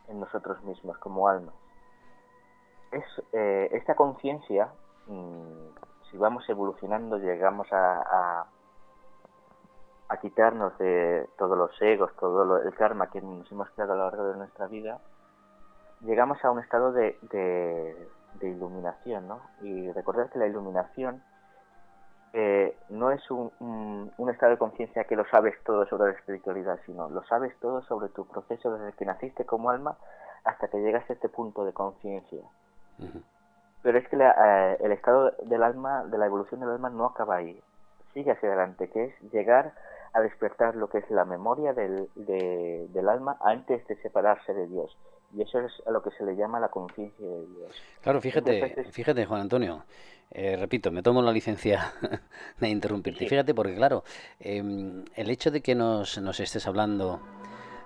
en 0.09 0.21
nosotros 0.21 0.63
mismos 0.65 0.97
como 0.99 1.29
almas. 1.29 1.55
Es, 2.91 3.05
esta 3.33 3.95
conciencia, 3.95 4.73
mm, 5.07 6.11
si 6.11 6.17
vamos 6.17 6.49
evolucionando, 6.49 7.19
llegamos 7.19 7.69
a 7.71 8.47
quitarnos 10.17 10.77
de 10.79 11.29
todos 11.37 11.57
los 11.57 11.71
egos, 11.83 12.11
todo 12.19 12.63
el 12.63 12.75
karma 12.75 13.11
que 13.11 13.21
nos 13.21 13.51
hemos 13.53 13.69
creado 13.71 13.93
a 13.93 13.97
lo 13.97 14.05
largo 14.05 14.25
de 14.29 14.37
nuestra 14.39 14.67
vida, 14.67 14.99
llegamos 16.01 16.43
a 16.45 16.51
un 16.51 16.61
estado 16.61 16.93
de, 16.93 17.19
de, 17.31 18.49
iluminación, 18.49 19.29
¿no? 19.29 19.41
Y 19.61 19.91
recordar 19.93 20.31
que 20.31 20.39
la 20.39 20.47
iluminación 20.47 21.23
eh, 22.33 22.77
no 22.89 23.11
es 23.11 23.31
un, 23.31 23.51
un, 24.17 24.31
estado 24.31 24.53
de 24.53 24.59
conciencia 24.59 25.05
que 25.05 25.17
lo 25.17 25.27
sabes 25.27 25.55
todo 25.65 25.87
sobre 25.87 26.13
la 26.13 26.19
espiritualidad, 26.19 26.79
sino 26.87 27.09
lo 27.09 27.23
sabes 27.25 27.55
todo 27.61 27.83
sobre 27.83 28.09
tu 28.09 28.27
proceso 28.27 28.77
desde 28.77 28.97
que 28.97 29.05
naciste 29.05 29.45
como 29.45 29.71
alma 29.71 29.97
hasta 30.45 30.69
que 30.69 30.81
llegas 30.81 31.09
a 31.11 31.13
este 31.13 31.29
punto 31.29 31.65
de 31.65 31.73
conciencia. 31.73 32.43
Pero 33.83 33.99
es 33.99 34.09
que 34.09 34.17
eh, 34.17 34.77
el 34.81 34.93
estado 34.93 35.33
del 35.43 35.63
alma, 35.63 36.05
de 36.05 36.19
la 36.19 36.27
evolución 36.27 36.61
del 36.61 36.71
alma 36.71 36.91
no 36.91 37.07
acaba 37.07 37.37
ahí, 37.37 37.61
sigue 38.13 38.33
hacia 38.33 38.49
adelante, 38.49 38.89
que 38.91 39.05
es 39.05 39.33
llegar 39.33 39.73
a 40.13 40.21
despertar 40.21 40.75
lo 40.77 40.89
que 40.89 40.99
es 40.99 41.11
la 41.11 41.25
memoria 41.25 41.73
del, 41.73 42.09
del 42.15 43.09
alma 43.09 43.39
antes 43.41 43.87
de 43.87 43.97
separarse 44.03 44.55
de 44.55 44.67
Dios. 44.67 44.97
Y 45.37 45.43
eso 45.43 45.61
es 45.61 45.73
a 45.87 45.91
lo 45.91 46.03
que 46.03 46.11
se 46.13 46.25
le 46.25 46.37
llama 46.37 46.59
la 46.59 46.69
conciencia 46.69 47.27
de 47.27 47.47
Dios. 47.47 47.83
Claro, 48.01 48.21
fíjate, 48.21 48.85
fíjate 48.93 49.27
Juan 49.27 49.43
Antonio, 49.43 49.85
eh, 50.31 50.57
repito, 50.57 50.91
me 50.91 51.03
tomo 51.03 51.23
la 51.23 51.33
licencia 51.33 51.93
de 52.61 52.69
interrumpirte. 52.69 53.27
Fíjate, 53.27 53.55
porque 53.55 53.75
claro, 53.75 54.05
em, 54.41 55.05
el 55.15 55.31
hecho 55.31 55.51
de 55.51 55.61
que 55.61 55.75
nos, 55.75 56.19
nos 56.19 56.41
estés 56.41 56.67
hablando 56.67 57.21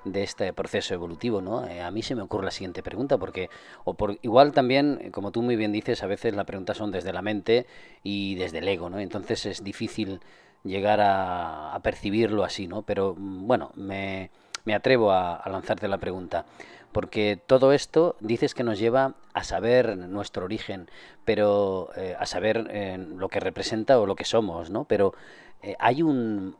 de 0.05 0.23
este 0.25 0.53
proceso 0.53 0.95
evolutivo, 0.95 1.41
¿no? 1.41 1.67
Eh, 1.67 1.81
a 1.81 1.91
mí 1.91 2.03
se 2.03 2.17
me 2.17 2.23
ocurre 2.23 2.45
la 2.45 2.51
siguiente 2.51 2.83
pregunta, 2.83 3.19
porque, 3.19 3.49
o 3.85 3.95
por 3.95 4.19
igual 4.23 4.53
también, 4.53 5.11
como 5.13 5.31
tú 5.31 5.43
muy 5.43 5.55
bien 5.55 5.71
dices, 5.71 6.03
a 6.03 6.07
veces 6.07 6.35
las 6.35 6.45
preguntas 6.45 6.77
son 6.77 6.91
desde 6.91 7.13
la 7.13 7.23
mente 7.23 7.67
y 8.03 8.35
desde 8.35 8.59
el 8.59 8.69
ego, 8.69 8.91
¿no? 8.91 8.99
Entonces 8.99 9.47
es 9.47 9.63
difícil 9.63 10.21
llegar 10.65 11.01
a, 11.03 11.79
percibirlo 11.83 12.45
así, 12.45 12.67
¿no? 12.69 12.83
Pero 12.83 13.15
mm, 13.17 13.47
bueno, 13.47 13.73
me, 13.75 14.31
me 14.65 14.75
atrevo 14.75 15.13
a, 15.13 15.43
lanzarte 15.47 15.89
la 15.89 15.99
pregunta, 15.99 16.45
porque 16.93 17.41
todo 17.47 17.73
esto 17.73 18.17
dices 18.21 18.55
que 18.55 18.65
nos 18.65 18.79
lleva 18.79 19.15
a 19.33 19.45
saber 19.45 19.97
nuestro 19.97 20.45
origen, 20.45 20.89
pero 21.25 21.91
eh, 21.97 22.15
a 22.19 22.27
saber 22.27 22.69
eh, 22.71 22.99
lo 22.99 23.29
que 23.29 23.41
representa 23.41 23.99
o 23.99 24.07
lo 24.07 24.15
que 24.15 24.25
somos, 24.25 24.71
¿no? 24.71 24.85
Pero 24.85 25.15
eh, 25.63 25.77
hay, 25.79 26.03
un, 26.03 26.57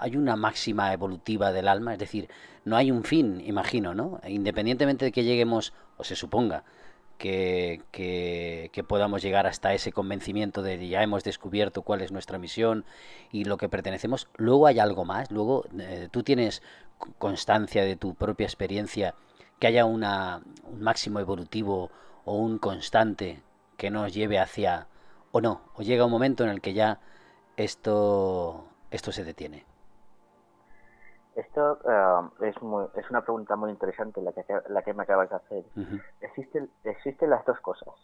hay 0.00 0.16
una 0.16 0.36
máxima 0.36 0.92
evolutiva 0.92 1.52
del 1.52 1.68
alma, 1.68 1.92
es 1.92 1.98
decir, 1.98 2.28
no 2.64 2.76
hay 2.76 2.90
un 2.90 3.04
fin, 3.04 3.42
imagino, 3.44 3.94
¿no? 3.94 4.20
Independientemente 4.26 5.04
de 5.04 5.12
que 5.12 5.24
lleguemos, 5.24 5.72
o 5.96 6.04
se 6.04 6.16
suponga, 6.16 6.64
que, 7.18 7.82
que, 7.90 8.84
podamos 8.86 9.22
llegar 9.22 9.46
hasta 9.46 9.72
ese 9.72 9.92
convencimiento 9.92 10.62
de 10.62 10.88
ya 10.88 11.02
hemos 11.02 11.24
descubierto 11.24 11.82
cuál 11.82 12.00
es 12.00 12.12
nuestra 12.12 12.38
misión 12.38 12.84
y 13.32 13.44
lo 13.44 13.56
que 13.56 13.68
pertenecemos, 13.68 14.28
luego 14.36 14.66
hay 14.66 14.78
algo 14.78 15.04
más, 15.04 15.30
luego 15.30 15.64
eh, 15.78 16.08
tú 16.10 16.22
tienes 16.22 16.62
constancia 17.18 17.84
de 17.84 17.96
tu 17.96 18.14
propia 18.14 18.44
experiencia, 18.44 19.14
que 19.58 19.66
haya 19.66 19.84
una, 19.84 20.42
un 20.64 20.82
máximo 20.82 21.20
evolutivo 21.20 21.90
o 22.24 22.36
un 22.36 22.58
constante 22.58 23.42
que 23.76 23.90
nos 23.90 24.12
lleve 24.12 24.38
hacia, 24.38 24.88
o 25.32 25.40
no, 25.40 25.62
o 25.74 25.82
llega 25.82 26.04
un 26.04 26.10
momento 26.10 26.44
en 26.44 26.50
el 26.50 26.60
que 26.60 26.74
ya 26.74 27.00
esto, 27.56 28.66
esto 28.90 29.12
se 29.12 29.24
detiene. 29.24 29.64
Esto 31.36 31.78
eh, 31.84 32.48
es, 32.48 32.56
es 32.96 33.10
una 33.10 33.20
pregunta 33.22 33.56
muy 33.56 33.70
interesante 33.70 34.22
la 34.22 34.32
que, 34.32 34.44
la 34.68 34.82
que 34.82 34.94
me 34.94 35.02
acabas 35.02 35.30
de 35.30 35.36
hacer. 35.36 35.64
existen, 36.20 36.70
existen 36.84 37.30
las 37.30 37.44
dos 37.44 37.60
cosas. 37.60 37.94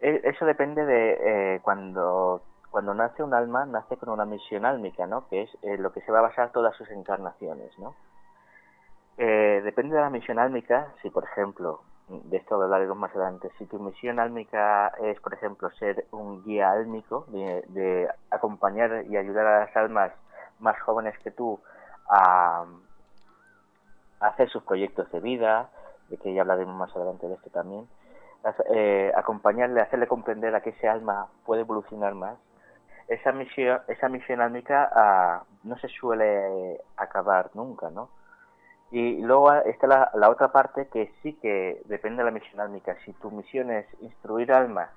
E, 0.00 0.20
eso 0.24 0.44
depende 0.44 0.84
de 0.84 1.54
eh, 1.54 1.60
cuando, 1.62 2.42
cuando 2.70 2.94
nace 2.94 3.22
un 3.22 3.34
alma, 3.34 3.64
nace 3.64 3.96
con 3.96 4.10
una 4.10 4.24
misión 4.24 4.64
álmica, 4.64 5.06
¿no? 5.06 5.28
que 5.28 5.42
es 5.42 5.50
eh, 5.62 5.78
lo 5.78 5.92
que 5.92 6.02
se 6.02 6.12
va 6.12 6.18
a 6.18 6.22
basar 6.22 6.52
todas 6.52 6.76
sus 6.76 6.90
encarnaciones. 6.90 7.78
¿no? 7.78 7.94
depende 9.16 9.94
de 9.94 10.00
la 10.00 10.08
misión 10.08 10.38
álmica, 10.38 10.94
si 11.02 11.10
por 11.10 11.24
ejemplo 11.24 11.82
de 12.10 12.36
esto 12.36 12.60
hablaremos 12.60 12.96
más 12.96 13.14
adelante. 13.14 13.50
Si 13.58 13.66
tu 13.66 13.78
misión 13.78 14.18
álmica 14.18 14.88
es, 15.02 15.20
por 15.20 15.34
ejemplo, 15.34 15.70
ser 15.72 16.06
un 16.10 16.42
guía 16.44 16.70
álmico, 16.70 17.26
de, 17.28 18.08
acompañar 18.30 19.04
y 19.08 19.16
ayudar 19.16 19.46
a 19.46 19.60
las 19.60 19.76
almas 19.76 20.12
más 20.60 20.80
jóvenes 20.80 21.18
que 21.20 21.30
tú 21.30 21.60
a, 22.08 22.64
hacer 24.20 24.50
sus 24.50 24.62
proyectos 24.64 25.10
de 25.12 25.20
vida, 25.20 25.70
de 26.08 26.18
que 26.18 26.34
ya 26.34 26.42
hablaremos 26.42 26.76
más 26.76 26.94
adelante 26.94 27.26
de 27.26 27.34
esto 27.34 27.50
también, 27.50 27.88
eh, 28.74 29.12
acompañarle, 29.16 29.80
hacerle 29.80 30.06
comprender 30.06 30.54
a 30.54 30.60
que 30.60 30.70
ese 30.70 30.88
alma 30.88 31.28
puede 31.44 31.62
evolucionar 31.62 32.14
más, 32.14 32.38
esa 33.08 33.32
misión, 33.32 33.80
esa 33.88 34.08
misión 34.08 34.40
álmica 34.40 34.88
ah, 34.92 35.42
no 35.64 35.76
se 35.78 35.88
suele 35.88 36.80
acabar 36.96 37.50
nunca, 37.54 37.90
¿no? 37.90 38.08
Y 38.92 39.22
luego 39.22 39.52
está 39.52 39.86
la, 39.86 40.10
la, 40.14 40.30
otra 40.30 40.52
parte 40.52 40.88
que 40.88 41.12
sí 41.22 41.34
que 41.34 41.80
depende 41.84 42.22
de 42.22 42.30
la 42.30 42.30
misión 42.32 42.60
álmica. 42.60 42.96
Si 43.04 43.12
tu 43.14 43.30
misión 43.30 43.70
es 43.70 43.86
instruir 44.00 44.52
almas 44.52 44.90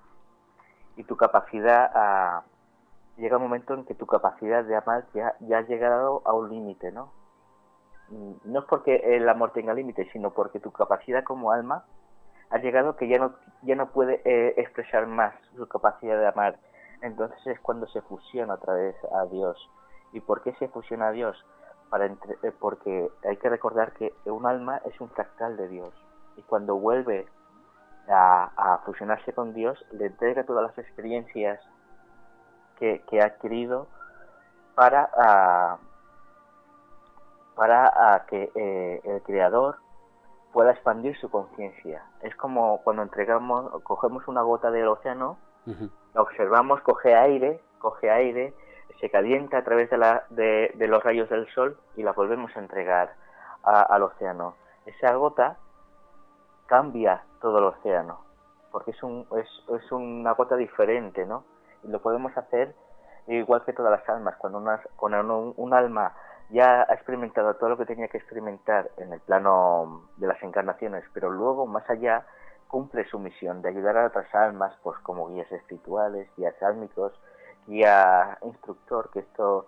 y 0.95 1.03
tu 1.03 1.15
capacidad 1.15 1.91
a... 1.93 2.43
Llega 3.17 3.37
un 3.37 3.43
momento 3.43 3.73
en 3.73 3.85
que 3.85 3.93
tu 3.95 4.05
capacidad 4.05 4.63
de 4.63 4.75
amar 4.75 5.05
ya, 5.13 5.35
ya 5.41 5.59
ha 5.59 5.61
llegado 5.61 6.21
a 6.25 6.33
un 6.33 6.49
límite, 6.49 6.91
¿no? 6.91 7.11
Mm, 8.09 8.33
no 8.45 8.59
es 8.59 8.65
porque 8.65 9.15
el 9.15 9.27
amor 9.29 9.51
tenga 9.51 9.73
límite, 9.73 10.09
sino 10.11 10.31
porque 10.31 10.59
tu 10.59 10.71
capacidad 10.71 11.23
como 11.23 11.51
alma 11.51 11.85
ha 12.49 12.57
llegado 12.57 12.95
que 12.95 13.07
ya 13.07 13.19
no, 13.19 13.33
ya 13.61 13.75
no 13.75 13.89
puede 13.91 14.21
eh, 14.25 14.53
expresar 14.57 15.07
más 15.07 15.33
su 15.55 15.67
capacidad 15.67 16.17
de 16.17 16.27
amar. 16.27 16.59
Entonces 17.01 17.45
es 17.47 17.59
cuando 17.59 17.87
se 17.87 18.01
fusiona 18.01 18.55
otra 18.55 18.73
vez 18.73 18.95
a 19.11 19.25
Dios. 19.25 19.69
¿Y 20.11 20.19
por 20.19 20.41
qué 20.41 20.53
se 20.53 20.67
fusiona 20.67 21.07
a 21.07 21.11
Dios? 21.11 21.43
Eh, 21.95 22.51
porque 22.59 23.11
hay 23.23 23.37
que 23.37 23.49
recordar 23.49 23.93
que 23.93 24.13
un 24.25 24.47
alma 24.47 24.81
es 24.85 24.99
un 24.99 25.09
fractal 25.09 25.57
de 25.57 25.67
Dios 25.67 25.93
y 26.35 26.41
cuando 26.41 26.75
vuelve 26.75 27.27
a, 28.09 28.81
fusionarse 28.85 29.31
con 29.33 29.53
Dios 29.53 29.77
le 29.91 30.07
entrega 30.07 30.43
todas 30.43 30.63
las 30.63 30.77
experiencias 30.79 31.59
que, 32.79 33.01
ha 33.21 33.25
adquirido 33.25 33.87
para, 34.75 35.79
para 37.55 38.25
que 38.27 38.51
eh, 38.55 39.01
el 39.03 39.21
creador 39.23 39.77
pueda 40.51 40.71
expandir 40.71 41.17
su 41.19 41.29
conciencia. 41.29 42.03
Es 42.21 42.35
como 42.35 42.81
cuando 42.83 43.03
entregamos, 43.03 43.81
cogemos 43.83 44.27
una 44.27 44.41
gota 44.41 44.71
del 44.71 44.87
océano, 44.87 45.37
la 46.13 46.21
observamos, 46.21 46.81
coge 46.81 47.15
aire, 47.15 47.61
coge 47.79 48.11
aire 48.11 48.53
se 49.03 49.09
calienta 49.09 49.57
a 49.57 49.63
través 49.65 49.89
de, 49.89 49.97
la, 49.97 50.23
de, 50.29 50.73
los 50.87 51.03
rayos 51.03 51.29
del 51.29 51.45
sol 51.53 51.77
y 51.97 52.03
la 52.03 52.13
volvemos 52.13 52.55
a 52.55 52.59
entregar 52.59 53.13
al 53.63 54.01
océano. 54.01 54.55
Esa 54.85 55.13
gota 55.15 55.57
cambia 56.67 57.21
todo 57.41 57.57
el 57.57 57.65
océano, 57.65 58.21
porque 58.71 58.91
es, 58.91 59.03
un, 59.03 59.27
es, 59.37 59.47
es 59.77 59.91
una 59.91 60.31
gota 60.31 60.55
diferente, 60.55 61.25
¿no? 61.25 61.43
Lo 61.83 62.01
podemos 62.01 62.35
hacer 62.37 62.75
igual 63.27 63.63
que 63.65 63.73
todas 63.73 63.91
las 63.91 64.07
almas. 64.09 64.35
Cuando, 64.37 64.59
una, 64.59 64.81
cuando 64.95 65.53
un, 65.55 65.73
alma 65.73 66.13
ya 66.49 66.85
ha 66.89 66.93
experimentado 66.93 67.55
todo 67.55 67.69
lo 67.69 67.77
que 67.77 67.85
tenía 67.85 68.07
que 68.07 68.17
experimentar 68.17 68.91
en 68.97 69.13
el 69.13 69.19
plano 69.21 70.07
de 70.17 70.27
las 70.27 70.41
encarnaciones, 70.43 71.03
pero 71.13 71.29
luego 71.29 71.65
más 71.65 71.89
allá 71.89 72.25
cumple 72.67 73.05
su 73.05 73.19
misión 73.19 73.61
de 73.61 73.69
ayudar 73.69 73.97
a 73.97 74.07
otras 74.07 74.33
almas, 74.33 74.73
pues 74.83 74.97
como 74.99 75.29
guías 75.29 75.51
espirituales, 75.51 76.27
guías 76.35 76.61
álmicos, 76.61 77.13
guía 77.67 78.37
instructor, 78.41 79.09
que 79.11 79.19
esto 79.19 79.67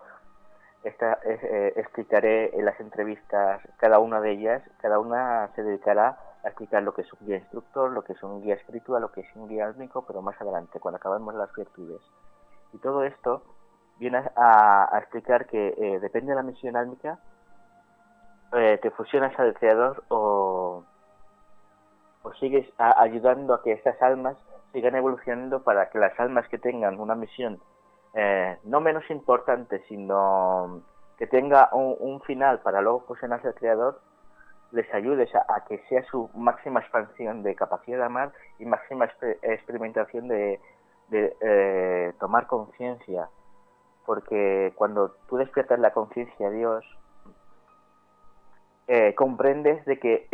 esta, 0.82 1.18
eh, 1.24 1.72
explicaré 1.76 2.56
en 2.56 2.64
las 2.64 2.78
entrevistas 2.80 3.60
cada 3.78 3.98
una 3.98 4.20
de 4.20 4.32
ellas, 4.32 4.62
cada 4.80 4.98
una 4.98 5.50
se 5.54 5.62
dedicará 5.62 6.18
explicar 6.48 6.82
lo 6.82 6.94
que 6.94 7.02
es 7.02 7.12
un 7.12 7.26
guía 7.26 7.36
instructor, 7.36 7.90
lo 7.90 8.02
que 8.02 8.12
es 8.12 8.22
un 8.22 8.42
guía 8.42 8.54
espiritual, 8.54 9.02
lo 9.02 9.12
que 9.12 9.22
es 9.22 9.36
un 9.36 9.48
guía 9.48 9.66
álmico, 9.66 10.04
pero 10.06 10.22
más 10.22 10.40
adelante, 10.40 10.80
cuando 10.80 10.96
acabemos 10.96 11.34
las 11.34 11.52
virtudes. 11.54 12.00
Y 12.72 12.78
todo 12.78 13.04
esto 13.04 13.42
viene 13.98 14.22
a, 14.36 14.90
explicar 14.98 15.46
que 15.46 15.74
eh, 15.76 16.00
depende 16.00 16.30
de 16.30 16.36
la 16.36 16.42
misión 16.42 16.76
álmica, 16.76 17.18
eh, 18.52 18.78
te 18.80 18.90
fusionas 18.90 19.38
al 19.38 19.54
creador 19.54 20.04
o, 20.08 20.84
sigues 22.40 22.68
ayudando 22.78 23.54
a 23.54 23.62
que 23.62 23.72
estas 23.72 24.00
almas 24.02 24.36
sigan 24.72 24.96
evolucionando 24.96 25.62
para 25.62 25.88
que 25.90 25.98
las 25.98 26.18
almas 26.18 26.48
que 26.48 26.58
tengan 26.58 26.98
una 26.98 27.14
misión 27.14 27.60
eh, 28.14 28.58
no 28.64 28.80
menos 28.80 29.08
importante, 29.10 29.82
sino 29.88 30.82
que 31.18 31.26
tenga 31.26 31.68
un, 31.72 32.20
final 32.22 32.60
para 32.60 32.80
luego 32.80 33.00
fusionarse 33.00 33.48
al 33.48 33.54
creador, 33.54 34.00
les 34.72 34.92
ayudes 34.92 35.30
a, 35.34 35.64
que 35.68 35.78
sea 35.88 36.02
su 36.04 36.30
máxima 36.34 36.80
expansión 36.80 37.42
de 37.42 37.54
capacidad 37.54 37.98
de 37.98 38.04
amar 38.04 38.32
y 38.58 38.64
máxima 38.64 39.08
experimentación 39.42 40.28
de, 40.28 40.60
eh, 41.10 42.12
tomar 42.18 42.46
conciencia. 42.46 43.28
Porque 44.04 44.72
cuando 44.76 45.16
tú 45.28 45.36
despiertas 45.36 45.78
la 45.80 45.92
conciencia 45.92 46.48
a 46.48 46.50
Dios, 46.50 46.84
eh, 48.88 49.14
comprendes 49.16 49.84
de 49.84 49.98
que 49.98 50.28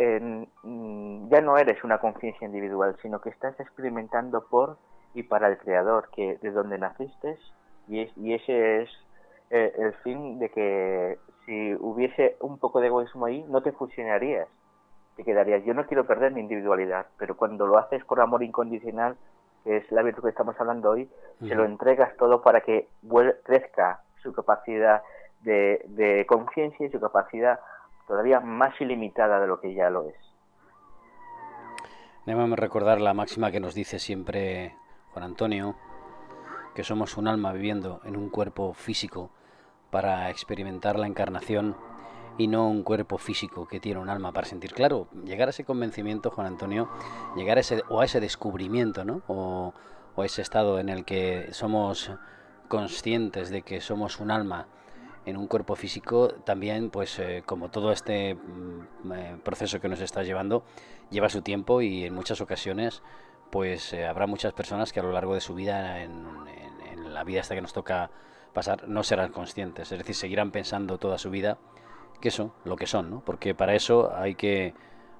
mm, 0.63 1.29
ya 1.29 1.41
no 1.41 1.57
eres 1.57 1.83
una 1.83 1.97
conciencia 1.99 2.45
individual, 2.45 2.95
sino 3.01 3.19
que 3.19 3.29
estás 3.29 3.59
experimentando 3.59 4.45
por 4.47 4.77
y 5.15 5.23
para 5.23 5.47
el 5.47 5.57
Creador, 5.57 6.09
que 6.15 6.37
de 6.41 6.51
donde 6.51 6.77
naciste 6.77 7.37
y, 7.87 8.33
ese 8.33 8.83
es 8.83 8.89
eh, 9.49 9.73
el 9.77 9.93
fin 9.95 10.39
de 10.39 10.49
que 10.49 11.17
si 11.45 11.75
hubiese 11.79 12.37
un 12.39 12.57
poco 12.57 12.79
de 12.79 12.87
egoísmo 12.87 13.25
ahí, 13.25 13.43
no 13.49 13.61
te 13.61 13.71
fusionarías. 13.71 14.47
Te 15.15 15.23
quedarías, 15.23 15.63
yo 15.63 15.73
no 15.73 15.85
quiero 15.85 16.05
perder 16.05 16.31
mi 16.31 16.41
individualidad, 16.41 17.05
pero 17.17 17.37
cuando 17.37 17.67
lo 17.67 17.77
haces 17.77 18.03
por 18.05 18.19
amor 18.19 18.43
incondicional, 18.43 19.15
que 19.63 19.77
es 19.77 19.91
la 19.91 20.01
virtud 20.01 20.23
que 20.23 20.29
estamos 20.29 20.59
hablando 20.59 20.89
hoy, 20.89 21.09
se 21.39 21.55
lo 21.55 21.65
entregas 21.65 22.15
todo 22.17 22.41
para 22.41 22.61
que 22.61 22.89
crezca 23.43 24.01
su 24.21 24.33
capacidad 24.33 25.03
de, 25.41 25.83
de 25.89 26.25
conciencia 26.25 26.87
y 26.87 26.89
su 26.89 26.99
capacidad 26.99 27.59
todavía 28.07 28.39
más 28.39 28.79
ilimitada 28.81 29.39
de 29.39 29.47
lo 29.47 29.59
que 29.59 29.73
ya 29.73 29.89
lo 29.89 30.09
es. 30.09 30.15
Debemos 32.25 32.57
recordar 32.57 32.99
la 32.99 33.13
máxima 33.13 33.51
que 33.51 33.59
nos 33.59 33.75
dice 33.75 33.99
siempre 33.99 34.75
Juan 35.11 35.25
Antonio, 35.25 35.75
que 36.73 36.83
somos 36.83 37.17
un 37.17 37.27
alma 37.27 37.53
viviendo 37.53 38.01
en 38.05 38.17
un 38.17 38.29
cuerpo 38.29 38.73
físico 38.73 39.29
para 39.93 40.29
experimentar 40.29 40.99
la 40.99 41.07
encarnación 41.07 41.77
y 42.37 42.47
no 42.47 42.67
un 42.67 42.83
cuerpo 42.83 43.17
físico 43.17 43.67
que 43.67 43.79
tiene 43.79 44.01
un 44.01 44.09
alma 44.09 44.33
para 44.33 44.47
sentir. 44.47 44.73
Claro, 44.73 45.07
llegar 45.23 45.47
a 45.47 45.51
ese 45.51 45.63
convencimiento, 45.63 46.31
Juan 46.31 46.47
Antonio, 46.47 46.89
llegar 47.37 47.57
a 47.57 47.61
ese, 47.61 47.83
o 47.87 48.01
a 48.01 48.05
ese 48.05 48.19
descubrimiento, 48.19 49.05
¿no? 49.05 49.21
O, 49.27 49.73
o 50.15 50.23
ese 50.23 50.41
estado 50.41 50.79
en 50.79 50.89
el 50.89 51.05
que 51.05 51.53
somos 51.53 52.11
conscientes 52.67 53.49
de 53.49 53.61
que 53.61 53.79
somos 53.79 54.19
un 54.19 54.31
alma 54.31 54.67
en 55.25 55.37
un 55.37 55.47
cuerpo 55.47 55.75
físico, 55.75 56.29
también, 56.43 56.89
pues 56.89 57.17
eh, 57.19 57.43
como 57.45 57.69
todo 57.69 57.91
este 57.91 58.35
mm, 58.35 59.11
eh, 59.13 59.37
proceso 59.43 59.79
que 59.79 59.87
nos 59.87 60.01
está 60.01 60.23
llevando, 60.23 60.63
lleva 61.11 61.29
su 61.29 61.41
tiempo 61.41 61.81
y 61.81 62.03
en 62.03 62.13
muchas 62.13 62.41
ocasiones 62.41 63.01
pues 63.51 63.93
eh, 63.93 64.05
habrá 64.07 64.25
muchas 64.25 64.51
personas 64.53 64.91
que 64.91 64.99
a 64.99 65.03
lo 65.03 65.11
largo 65.11 65.35
de 65.35 65.41
su 65.41 65.53
vida, 65.53 66.01
en, 66.01 66.43
la 67.13 67.23
vida 67.23 67.41
hasta 67.41 67.53
que 67.53 67.61
nos 67.61 67.73
toca 67.73 68.09
pasar, 68.53 68.87
no 68.87 69.03
serán 69.03 69.31
conscientes. 69.31 69.91
Es 69.91 69.97
decir, 69.97 70.15
seguirán 70.15 70.51
pensando 70.51 70.97
toda 70.97 71.17
su 71.17 71.29
vida 71.29 71.57
que 72.21 72.31
son 72.31 72.53
lo 72.63 72.75
que 72.75 72.87
son, 72.87 73.09
¿no? 73.09 73.21
Porque 73.25 73.53
para 73.53 73.73
eso 73.73 74.13
hay 74.15 74.35
que, 74.35 74.73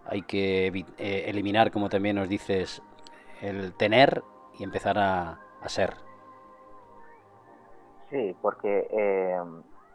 hay 0.06 0.22
que 0.22 0.68
eh, 0.98 1.24
eliminar, 1.28 1.72
como 1.72 1.90
también 1.90 2.16
nos 2.16 2.30
dices, 2.30 2.82
el 3.42 3.74
tener 3.74 4.24
y 4.58 4.64
empezar 4.64 4.98
a, 4.98 5.40
ser. 5.66 5.94
Sí, 8.10 8.36
porque 8.42 8.88
eh, 8.92 9.42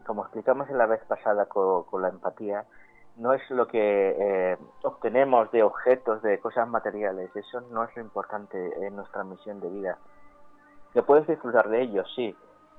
como 0.06 0.22
explicamos 0.22 0.68
en 0.70 0.78
la 0.78 0.86
vez 0.86 1.04
pasada 1.06 1.46
con 1.46 2.02
la 2.02 2.08
empatía, 2.08 2.64
no 3.18 3.32
es 3.32 3.42
lo 3.50 3.66
que 3.66 4.16
eh, 4.18 4.56
obtenemos 4.82 5.50
de 5.50 5.62
objetos, 5.62 6.22
de 6.22 6.38
cosas 6.38 6.68
materiales, 6.68 7.34
eso 7.34 7.60
no 7.72 7.84
es 7.84 7.94
lo 7.96 8.02
importante 8.02 8.86
en 8.86 8.96
nuestra 8.96 9.24
misión 9.24 9.60
de 9.60 9.68
vida. 9.68 9.98
Que 10.92 11.02
puedes 11.02 11.26
disfrutar 11.26 11.68
de 11.68 11.82
ello, 11.82 12.04
sí, 12.14 12.34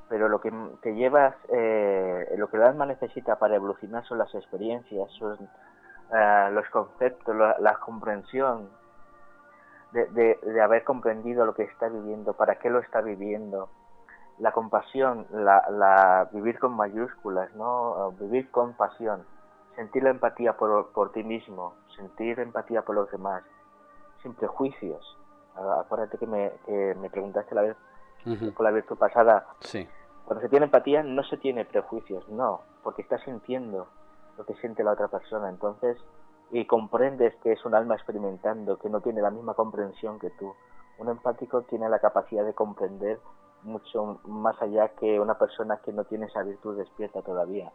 pero 0.10 0.28
lo 0.28 0.42
que 0.42 0.52
te 0.82 0.96
llevas, 0.96 1.36
eh, 1.50 2.34
lo 2.38 2.50
que 2.50 2.58
el 2.58 2.64
alma 2.64 2.86
necesita 2.86 3.38
para 3.38 3.56
evolucionar 3.56 4.04
son 4.06 4.18
las 4.18 4.34
experiencias, 4.34 5.12
son 5.14 5.38
eh, 6.14 6.50
los 6.52 6.68
conceptos, 6.70 7.36
la, 7.36 7.76
comprensión 7.76 8.70
de, 9.92 10.38
de, 10.42 10.62
haber 10.62 10.84
comprendido 10.84 11.46
lo 11.46 11.54
que 11.54 11.64
está 11.64 11.88
viviendo, 11.90 12.34
para 12.34 12.56
qué 12.56 12.70
lo 12.70 12.80
está 12.80 13.02
viviendo, 13.02 13.70
la 14.40 14.52
compasión, 14.52 15.28
la, 15.32 15.70
la 15.70 16.30
vivir 16.32 16.60
con 16.60 16.74
mayúsculas, 16.74 17.54
no, 17.56 18.12
vivir 18.20 18.50
con 18.52 18.74
pasión 18.74 19.24
sentir 19.80 20.04
la 20.04 20.10
empatía 20.10 20.58
por, 20.58 20.92
por 20.92 21.14
ti 21.14 21.24
mismo, 21.24 21.74
sentir 21.96 22.38
empatía 22.42 22.82
por 22.82 22.96
los 22.96 23.10
demás, 23.12 23.44
sin 24.22 24.34
prejuicios. 24.34 25.18
Acuérdate 25.56 26.18
que 26.18 26.28
me, 26.28 26.52
que 26.66 26.96
me 26.96 27.10
preguntaste 27.10 27.56
la 27.56 27.62
vez 27.62 27.78
con 28.56 28.66
la 28.66 28.72
virtud 28.72 28.98
pasada. 28.98 29.48
Sí. 29.62 29.88
Cuando 30.30 30.44
se 30.44 30.50
tiene 30.50 30.66
empatía 30.66 31.02
no 31.02 31.24
se 31.24 31.38
tiene 31.38 31.66
prejuicios, 31.66 32.30
no, 32.30 32.62
porque 32.84 33.02
estás 33.02 33.20
sintiendo 33.24 33.88
lo 34.38 34.46
que 34.46 34.54
siente 34.58 34.84
la 34.84 34.92
otra 34.92 35.08
persona. 35.08 35.50
Entonces, 35.50 35.98
y 36.52 36.66
comprendes 36.66 37.34
que 37.38 37.54
es 37.54 37.66
un 37.66 37.74
alma 37.74 37.96
experimentando, 37.96 38.78
que 38.78 38.92
no 38.92 39.02
tiene 39.02 39.24
la 39.24 39.32
misma 39.32 39.56
comprensión 39.56 40.20
que 40.20 40.30
tú. 40.30 40.54
Un 41.00 41.10
empático 41.10 41.64
tiene 41.64 41.90
la 41.90 41.98
capacidad 41.98 42.46
de 42.46 42.54
comprender 42.54 43.18
mucho 43.64 44.20
más 44.26 44.62
allá 44.62 44.90
que 44.90 45.20
una 45.20 45.40
persona 45.40 45.78
que 45.84 45.94
no 45.94 46.04
tiene 46.04 46.28
esa 46.28 46.44
virtud 46.44 46.78
despierta 46.78 47.24
todavía. 47.24 47.72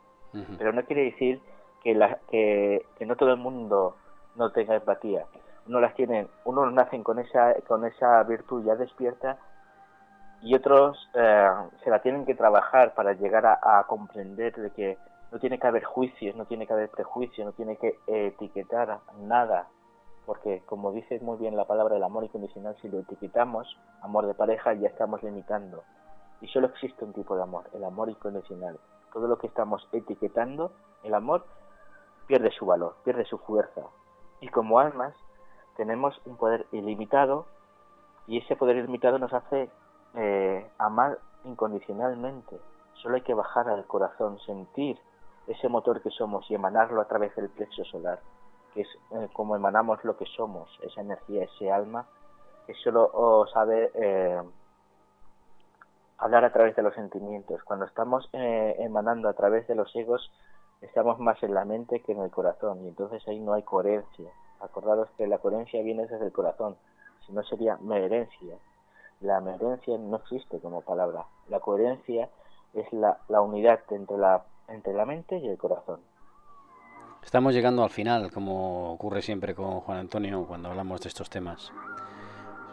Pero 0.57 0.73
no 0.73 0.85
quiere 0.85 1.07
decir 1.07 1.40
que, 1.83 1.97
la, 1.97 2.21
que, 2.31 2.87
no 3.05 3.17
todo 3.17 3.31
el 3.31 3.38
mundo 3.40 3.97
no 4.37 4.53
tenga 4.53 4.77
empatía. 4.77 5.27
Uno 5.67 5.81
las 5.81 5.97
tiene, 5.97 6.29
unos 6.45 6.73
nacen 6.73 7.03
con 7.03 7.19
esa, 7.19 7.53
con 7.67 7.85
esa 7.85 8.23
virtud 8.23 8.64
ya 8.64 8.77
despierta 8.77 9.38
y 10.44 10.54
otros 10.54 11.09
eh, 11.14 11.48
se 11.83 11.88
la 11.88 12.00
tienen 12.00 12.26
que 12.26 12.35
trabajar 12.35 12.92
para 12.92 13.14
llegar 13.14 13.46
a, 13.46 13.83
comprender 13.88 14.54
de 14.54 14.70
que 14.72 14.98
no 15.33 15.38
tiene 15.38 15.59
que 15.59 15.66
haber 15.66 15.85
juicios, 15.85 16.37
no 16.37 16.44
tiene 16.44 16.66
que 16.66 16.74
haber 16.74 16.90
prejuicios, 16.90 17.46
no 17.46 17.52
tiene 17.52 17.78
que 17.78 17.98
etiquetar 18.07 19.00
nada, 19.22 19.68
porque 20.26 20.62
como 20.66 20.92
dice 20.92 21.18
muy 21.20 21.38
bien 21.38 21.57
la 21.57 21.64
palabra 21.64 21.94
del 21.94 22.04
amor 22.04 22.24
incondicional, 22.24 22.76
si 22.83 22.90
lo 22.90 22.98
etiquetamos, 22.98 23.78
amor 24.02 24.26
de 24.26 24.35
pareja, 24.35 24.74
ya 24.74 24.88
estamos 24.88 25.22
limitando. 25.22 25.83
Y 26.42 26.48
solo 26.48 26.66
existe 26.66 27.07
un 27.07 27.14
tipo 27.14 27.35
de 27.37 27.42
amor, 27.42 27.64
el 27.72 27.83
amor 27.83 28.11
incondicional. 28.11 28.78
Todo 29.14 29.28
lo 29.28 29.38
que 29.38 29.46
estamos 29.46 29.88
etiquetando, 29.92 30.72
el 31.04 31.14
amor, 31.14 31.46
pierde 32.26 32.50
su 32.50 32.66
valor, 32.66 32.96
pierde 33.02 33.24
su 33.24 33.38
fuerza. 33.38 33.80
Y 34.40 34.48
como 34.48 34.78
almas 34.78 35.14
tenemos 35.78 36.20
un 36.26 36.37
poder 36.37 36.66
ilimitado 36.70 37.46
y 38.26 38.38
ese 38.38 38.57
poder 38.57 38.76
ilimitado 38.76 39.18
nos 39.18 39.33
hace 39.33 39.70
eh, 40.16 40.70
amar 40.79 41.18
incondicionalmente. 41.44 42.59
Solo 43.03 43.16
hay 43.16 43.22
que 43.22 43.35
bajar 43.35 43.68
al 43.68 43.85
corazón, 43.87 44.38
sentir 44.40 44.98
ese 45.46 45.68
motor 45.68 46.00
que 46.03 46.11
somos 46.11 46.48
y 46.50 46.55
emanarlo 46.55 47.00
a 47.00 47.09
través 47.09 47.35
del 47.37 47.50
plexo 47.50 47.85
solar, 47.85 48.20
que 48.72 48.83
es 48.83 48.88
eh, 49.11 49.29
como 49.33 49.57
emanamos 49.57 50.03
lo 50.05 50.16
que 50.16 50.24
somos, 50.27 50.70
esa 50.83 51.00
energía, 51.00 51.44
ese 51.44 51.70
alma, 51.70 52.07
que 52.66 52.74
solo 52.74 53.46
sabe 53.53 53.90
eh, 53.94 54.40
hablar 56.18 56.44
a 56.44 56.53
través 56.53 56.77
de 56.77 56.83
los 56.83 56.94
sentimientos. 56.94 57.62
Cuando 57.64 57.85
estamos 57.85 58.29
emanando 58.33 59.29
a 59.29 59.35
través 59.35 59.66
de 59.66 59.74
los 59.74 59.94
egos, 59.96 60.33
estamos 60.81 61.18
más 61.18 61.42
en 61.42 61.53
la 61.53 61.64
mente 61.64 62.00
que 62.00 62.12
en 62.12 62.20
el 62.20 62.31
corazón 62.31 62.85
y 62.85 62.88
entonces 62.88 63.27
ahí 63.29 63.40
no 63.40 63.53
hay 63.53 63.64
coherencia. 63.64 64.31
Acordaros 64.61 65.11
que 65.18 65.27
la 65.27 65.38
coherencia 65.38 65.83
viene 65.83 66.07
desde 66.07 66.24
el 66.24 66.33
corazón, 66.33 66.77
si 67.27 67.33
no 67.33 67.42
sería 67.42 67.77
meherencia 67.83 68.57
la 69.20 69.40
coherencia 69.40 69.96
no 69.98 70.16
existe 70.16 70.59
como 70.61 70.83
palabra. 70.83 71.27
La 71.48 71.61
coherencia 71.61 72.29
es 72.74 72.92
la, 72.92 73.40
unidad 73.40 73.81
entre 73.90 74.16
la, 74.18 75.07
mente 75.07 75.38
y 75.38 75.48
el 75.48 75.57
corazón. 75.57 76.00
Estamos 77.22 77.55
llegando 77.55 77.83
al 77.83 77.90
final, 77.90 78.31
como 78.31 78.92
ocurre 78.92 79.22
siempre 79.22 79.55
con 79.55 79.81
Juan 79.81 79.98
Antonio 79.98 80.46
cuando 80.46 80.68
hablamos 80.68 81.00
de 81.00 81.09
estos 81.09 81.31
temas. 81.31 81.72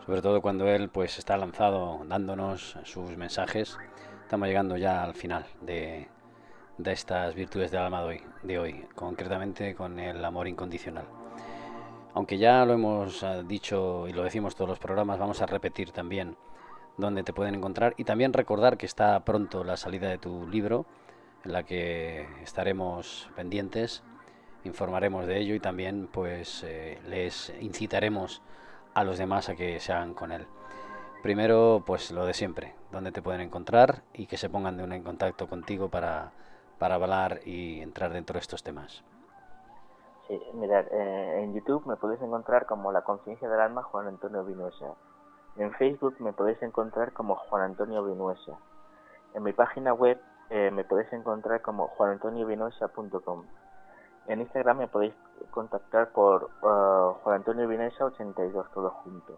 Sobre 0.05 0.21
todo 0.21 0.41
cuando 0.41 0.67
él 0.67 0.89
pues 0.89 1.17
está 1.19 1.37
lanzado 1.37 2.01
dándonos 2.05 2.77
sus 2.83 3.15
mensajes. 3.15 3.77
Estamos 4.23 4.47
llegando 4.47 4.75
ya 4.77 5.03
al 5.03 5.13
final 5.13 5.45
de, 5.61 6.09
estas 6.83 7.35
virtudes 7.35 7.71
del 7.71 7.81
alma 7.81 8.03
de 8.43 8.59
hoy, 8.59 8.87
concretamente 8.95 9.75
con 9.75 9.99
el 9.99 10.23
amor 10.25 10.47
incondicional. 10.47 11.20
Aunque 12.13 12.37
ya 12.37 12.65
lo 12.65 12.73
hemos 12.73 13.23
eh, 13.23 13.43
dicho 13.47 14.07
y 14.07 14.13
lo 14.13 14.23
decimos 14.23 14.55
todos 14.55 14.69
los 14.69 14.79
programas, 14.79 15.17
vamos 15.17 15.41
a 15.41 15.45
repetir 15.45 15.91
también 15.91 16.35
dónde 16.97 17.23
te 17.23 17.33
pueden 17.33 17.55
encontrar 17.55 17.93
y 17.97 18.03
también 18.03 18.33
recordar 18.33 18.77
que 18.77 18.85
está 18.85 19.19
pronto 19.23 19.63
la 19.63 19.77
salida 19.77 20.09
de 20.09 20.17
tu 20.17 20.47
libro, 20.47 20.85
en 21.45 21.53
la 21.53 21.63
que 21.63 22.27
estaremos 22.43 23.29
pendientes, 23.35 24.03
informaremos 24.65 25.25
de 25.25 25.39
ello 25.39 25.55
y 25.55 25.59
también 25.59 26.07
pues 26.11 26.63
eh, 26.63 26.99
les 27.07 27.53
incitaremos 27.61 28.41
a 28.93 29.03
los 29.05 29.17
demás 29.17 29.47
a 29.47 29.55
que 29.55 29.79
se 29.79 29.93
hagan 29.93 30.13
con 30.13 30.33
él. 30.33 30.45
Primero, 31.23 31.83
pues 31.85 32.11
lo 32.11 32.25
de 32.25 32.33
siempre, 32.33 32.75
dónde 32.91 33.11
te 33.11 33.21
pueden 33.21 33.41
encontrar 33.41 34.03
y 34.13 34.25
que 34.25 34.37
se 34.37 34.49
pongan 34.49 34.75
de 34.75 34.83
en 34.83 35.03
contacto 35.03 35.47
contigo 35.47 35.89
para, 35.89 36.33
para 36.77 36.95
hablar 36.95 37.41
y 37.45 37.79
entrar 37.79 38.11
dentro 38.11 38.33
de 38.33 38.41
estos 38.41 38.63
temas. 38.63 39.03
Mirad, 40.53 40.85
eh, 40.91 41.43
en 41.43 41.53
YouTube 41.53 41.85
me 41.85 41.97
podéis 41.97 42.21
encontrar 42.21 42.65
como 42.65 42.91
La 42.91 43.01
Conciencia 43.01 43.49
del 43.49 43.59
Alma 43.59 43.83
Juan 43.83 44.07
Antonio 44.07 44.45
Vinuesa. 44.45 44.95
En 45.57 45.73
Facebook 45.73 46.15
me 46.19 46.31
podéis 46.31 46.61
encontrar 46.61 47.11
como 47.11 47.35
Juan 47.35 47.63
Antonio 47.63 48.03
Vinuesa. 48.03 48.57
En 49.33 49.43
mi 49.43 49.51
página 49.51 49.93
web 49.93 50.21
eh, 50.49 50.71
me 50.71 50.83
podéis 50.83 51.11
encontrar 51.13 51.61
como 51.61 51.87
juanantoniovinuesa.com. 51.87 53.45
En 54.27 54.41
Instagram 54.41 54.77
me 54.77 54.87
podéis 54.87 55.13
contactar 55.49 56.11
por 56.11 56.49
uh, 56.61 57.13
Juan 57.23 57.37
Antonio 57.37 57.67
Vinuesa 57.67 58.05
82, 58.05 58.71
todo 58.73 58.89
junto. 58.89 59.37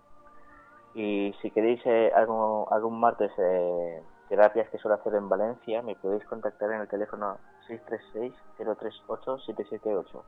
Y 0.95 1.33
si 1.41 1.51
queréis 1.51 1.81
eh, 1.85 2.11
algún, 2.15 2.65
algún 2.69 2.99
martes 2.99 3.31
eh, 3.37 4.03
terapias 4.29 4.69
que 4.69 4.77
suelo 4.77 4.95
hacer 4.95 5.15
en 5.15 5.29
Valencia, 5.29 5.81
me 5.81 5.95
podéis 5.95 6.25
contactar 6.25 6.71
en 6.71 6.81
el 6.81 6.87
teléfono 6.87 7.37
636 7.67 8.33
038 8.57 9.37
778 9.39 10.23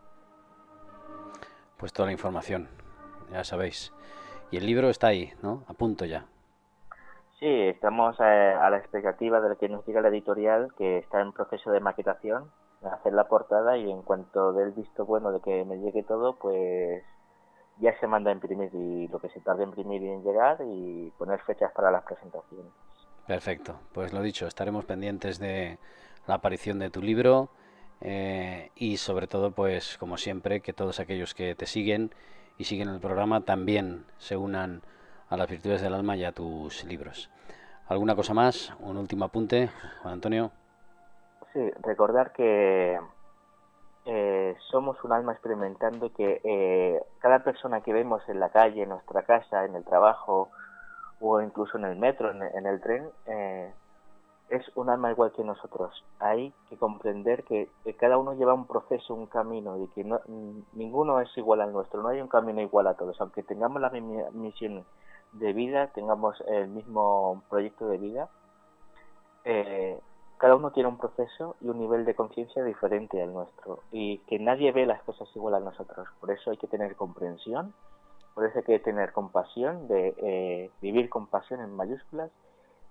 pues 1.78 1.94
toda 1.94 2.08
la 2.08 2.12
información, 2.12 2.70
ya 3.32 3.44
sabéis. 3.44 3.94
Y 4.52 4.58
el 4.58 4.66
libro 4.66 4.90
está 4.90 5.08
ahí, 5.08 5.34
¿no? 5.42 5.64
A 5.68 5.74
punto 5.74 6.06
ya. 6.06 6.26
Sí, 7.40 7.48
estamos 7.48 8.16
eh, 8.20 8.24
a 8.24 8.70
la 8.70 8.78
expectativa 8.78 9.42
de 9.42 9.50
lo 9.50 9.58
que 9.58 9.68
nos 9.68 9.86
diga 9.86 10.02
la 10.02 10.08
editorial, 10.08 10.74
que 10.78 11.00
está 11.00 11.22
en 11.22 11.34
proceso 11.34 11.72
de 11.72 11.82
maquetación, 11.82 12.50
hacer 12.84 13.14
la 13.14 13.28
portada 13.28 13.78
y 13.78 13.90
en 13.90 14.02
cuanto 14.04 14.54
dé 14.54 14.64
el 14.64 14.72
visto 14.72 15.06
bueno 15.06 15.32
de 15.32 15.42
que 15.42 15.66
me 15.66 15.78
llegue 15.78 16.04
todo, 16.04 16.36
pues 16.36 17.04
ya 17.80 17.98
se 18.00 18.08
manda 18.08 18.30
a 18.30 18.34
imprimir 18.34 18.70
y 18.74 19.08
lo 19.10 19.20
que 19.20 19.30
se 19.30 19.42
tarde 19.42 19.64
en 19.64 19.70
imprimir 19.70 20.02
y 20.04 20.10
en 20.10 20.24
llegar 20.24 20.60
y 20.66 21.12
poner 21.18 21.42
fechas 21.42 21.72
para 21.74 21.92
las 21.92 22.04
presentaciones. 22.04 22.72
Perfecto, 23.28 23.76
pues 23.94 24.14
lo 24.14 24.22
dicho, 24.22 24.48
estaremos 24.48 24.86
pendientes 24.86 25.40
de 25.40 25.78
la 26.28 26.36
aparición 26.36 26.80
de 26.80 26.90
tu 26.90 27.02
libro 27.02 27.50
eh, 28.02 28.72
y 28.76 28.98
sobre 28.98 29.28
todo, 29.28 29.52
pues 29.52 29.98
como 29.98 30.18
siempre, 30.18 30.62
que 30.62 30.74
todos 30.74 31.00
aquellos 31.00 31.34
que 31.34 31.56
te 31.56 31.66
siguen 31.66 32.12
y 32.58 32.66
siguen 32.66 32.90
el 32.90 33.00
programa 33.00 33.42
también 33.42 34.06
se 34.18 34.38
unan 34.38 34.82
a 35.30 35.38
las 35.38 35.50
virtudes 35.50 35.82
del 35.82 35.94
alma 35.94 36.16
y 36.16 36.24
a 36.24 36.32
tus 36.32 36.84
libros. 36.84 37.30
¿Alguna 37.88 38.16
cosa 38.16 38.34
más? 38.34 38.74
¿Un 38.80 38.98
último 38.98 39.26
apunte, 39.26 39.70
Juan 40.02 40.16
Antonio? 40.16 40.52
Sí, 41.54 41.72
recordar 41.82 42.34
que 42.34 43.00
eh, 44.06 44.56
somos 44.70 45.04
un 45.04 45.14
alma 45.14 45.32
experimentando 45.32 46.14
que 46.14 46.42
eh, 46.44 47.02
cada 47.20 47.44
persona 47.44 47.82
que 47.82 47.94
vemos 47.94 48.22
en 48.28 48.40
la 48.40 48.50
calle, 48.50 48.84
en 48.84 48.90
nuestra 48.90 49.24
casa, 49.24 49.66
en 49.66 49.76
el 49.76 49.84
trabajo 49.84 50.52
o 51.20 51.42
incluso 51.42 51.78
en 51.78 51.86
el 51.86 51.96
metro, 51.96 52.32
en, 52.32 52.66
el 52.66 52.82
tren, 52.82 53.10
eh, 53.26 53.74
es 54.50 54.64
un 54.76 54.90
alma 54.90 55.12
igual 55.12 55.32
que 55.32 55.44
nosotros. 55.44 56.04
Hay 56.20 56.54
que 56.70 56.78
comprender 56.78 57.44
que, 57.44 57.70
cada 57.98 58.18
uno 58.18 58.34
lleva 58.34 58.54
un 58.54 58.68
proceso, 58.68 59.14
un 59.14 59.28
camino, 59.28 59.82
y 59.82 59.88
que 59.88 60.04
no, 60.04 60.20
ninguno 60.74 61.20
es 61.20 61.36
igual 61.38 61.62
al 61.62 61.74
nuestro, 61.74 62.02
no 62.02 62.10
hay 62.10 62.22
un 62.22 62.28
camino 62.28 62.62
igual 62.62 62.88
a 62.88 62.96
todos. 62.96 63.20
Aunque 63.22 63.44
tengamos 63.44 63.82
la 63.82 63.90
misma 63.90 64.30
misión 64.32 64.86
de 65.34 65.54
vida, 65.54 65.88
tengamos 65.88 66.42
el 66.48 66.68
mismo 66.68 67.44
proyecto 67.50 67.88
de 67.88 67.98
vida, 67.98 68.30
eh, 69.44 70.00
cada 70.38 70.56
uno 70.56 70.72
tiene 70.72 70.90
un 70.90 70.98
proceso 70.98 71.56
y 71.62 71.70
un 71.70 71.80
nivel 71.80 72.06
de 72.06 72.14
conciencia 72.14 72.64
diferente 72.64 73.22
al 73.22 73.34
nuestro, 73.34 73.80
y 73.92 74.20
que 74.20 74.38
nadie 74.38 74.72
ve 74.72 74.86
las 74.86 75.02
cosas 75.04 75.28
igual 75.36 75.56
a 75.56 75.60
nosotros. 75.60 76.08
Por 76.20 76.32
eso 76.32 76.52
hay 76.52 76.58
que 76.58 76.68
tener 76.68 76.96
comprensión, 76.96 77.74
por 78.34 78.46
eso 78.46 78.60
hay 78.60 78.66
que 78.66 78.80
tener 78.80 79.12
compasión, 79.14 79.88
de 79.88 80.14
eh, 80.18 80.72
vivir 80.82 81.10
con 81.10 81.28
pasión 81.28 81.62
en 81.62 81.76
mayúsculas, 81.76 82.32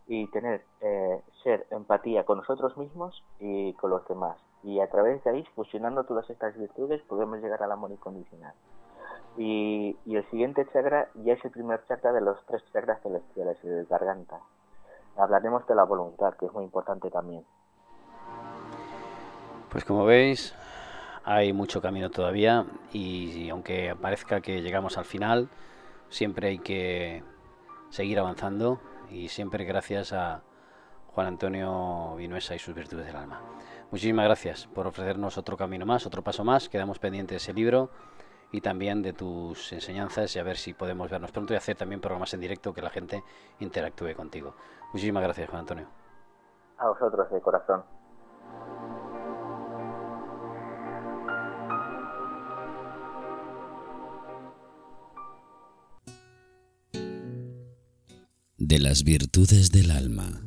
y 0.07 0.27
tener 0.29 0.65
eh, 0.81 1.21
ser 1.43 1.67
empatía 1.71 2.25
con 2.25 2.39
nosotros 2.39 2.77
mismos 2.77 3.23
y 3.41 3.73
con 3.75 3.91
los 3.91 4.07
demás. 4.07 4.37
Y 4.63 4.81
a 4.81 4.89
través 4.89 5.23
de 5.25 5.31
ahí, 5.31 5.45
fusionando 5.55 6.05
todas 6.05 6.29
estas 6.31 6.57
virtudes, 6.57 7.03
podemos 7.03 7.41
llegar 7.41 7.63
al 7.63 7.73
amor 7.73 7.91
incondicional. 7.91 8.55
Y, 9.37 9.97
y 10.07 10.17
el 10.17 10.29
siguiente 10.31 10.67
chakra 10.73 11.09
ya 11.15 11.35
es 11.35 11.45
el 11.45 11.51
primer 11.51 11.85
chakra 11.87 12.13
de 12.13 12.21
los 12.21 12.39
tres 12.47 12.63
chakras 12.73 13.03
celestiales, 13.03 13.59
el 13.65 13.77
de 13.77 13.85
garganta. 13.85 14.41
Hablaremos 15.17 15.67
de 15.67 15.75
la 15.75 15.85
voluntad, 15.85 16.35
que 16.35 16.47
es 16.47 16.53
muy 16.53 16.65
importante 16.65 17.11
también. 17.11 17.45
Pues 19.71 19.85
como 19.85 20.05
veis, 20.05 20.55
hay 21.25 21.53
mucho 21.53 21.81
camino 21.81 22.11
todavía 22.11 22.65
y 22.93 23.49
aunque 23.51 23.97
parezca 24.01 24.41
que 24.41 24.63
llegamos 24.63 24.99
al 24.99 25.05
final, 25.05 25.49
siempre 26.09 26.49
hay 26.49 26.59
que 26.59 27.25
seguir 27.91 28.19
avanzando 28.19 28.79
y 29.11 29.29
siempre 29.29 29.65
gracias 29.65 30.13
a 30.13 30.43
Juan 31.15 31.27
Antonio 31.27 32.15
Vinuesa 32.17 32.55
y 32.55 32.59
sus 32.59 32.75
virtudes 32.75 33.07
del 33.07 33.17
alma. 33.17 33.41
Muchísimas 33.91 34.25
gracias 34.25 34.67
por 34.67 34.87
ofrecernos 34.87 35.39
otro 35.39 35.57
camino 35.57 35.87
más, 35.87 36.07
otro 36.07 36.23
paso 36.23 36.45
más. 36.45 36.69
Quedamos 36.69 36.99
pendientes 36.99 37.35
de 37.35 37.37
ese 37.37 37.53
libro 37.53 37.91
y 38.51 38.61
también 38.61 39.03
de 39.03 39.13
tus 39.13 39.73
enseñanzas 39.73 40.35
y 40.35 40.39
a 40.39 40.43
ver 40.43 40.57
si 40.57 40.75
podemos 40.75 41.11
vernos 41.11 41.31
pronto 41.31 41.55
y 41.55 41.57
hacer 41.57 41.77
también 41.77 42.01
programas 42.01 42.35
en 42.35 42.41
directo 42.41 42.73
que 42.75 42.83
la 42.83 42.91
gente 42.91 43.23
interactúe 43.61 44.15
contigo. 44.15 44.55
Muchísimas 44.93 45.23
gracias, 45.23 45.49
Juan 45.49 45.61
Antonio. 45.61 45.87
A 46.79 46.89
vosotros, 46.89 47.31
de 47.31 47.41
corazón. 47.41 47.85
De 58.59 58.79
las 58.79 59.03
virtudes 59.03 59.73
del 59.73 59.91
alma. 59.91 60.41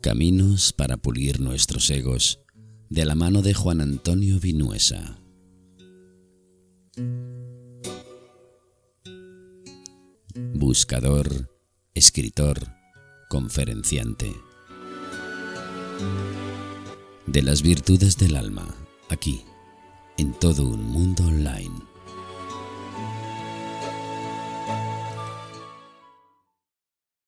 Caminos 0.00 0.72
para 0.72 0.96
pulir 0.96 1.40
nuestros 1.40 1.88
egos 1.90 2.40
de 2.88 3.04
la 3.04 3.14
mano 3.14 3.42
de 3.42 3.54
Juan 3.54 3.80
Antonio 3.80 4.40
Vinuesa. 4.40 5.20
Buscador, 10.54 11.48
escritor, 11.94 12.58
conferenciante. 13.28 14.34
De 17.26 17.42
las 17.42 17.62
virtudes 17.62 18.16
del 18.18 18.36
alma, 18.36 18.66
aquí, 19.10 19.42
en 20.16 20.32
todo 20.32 20.66
un 20.66 20.82
mundo 20.84 21.24
online. 21.24 21.97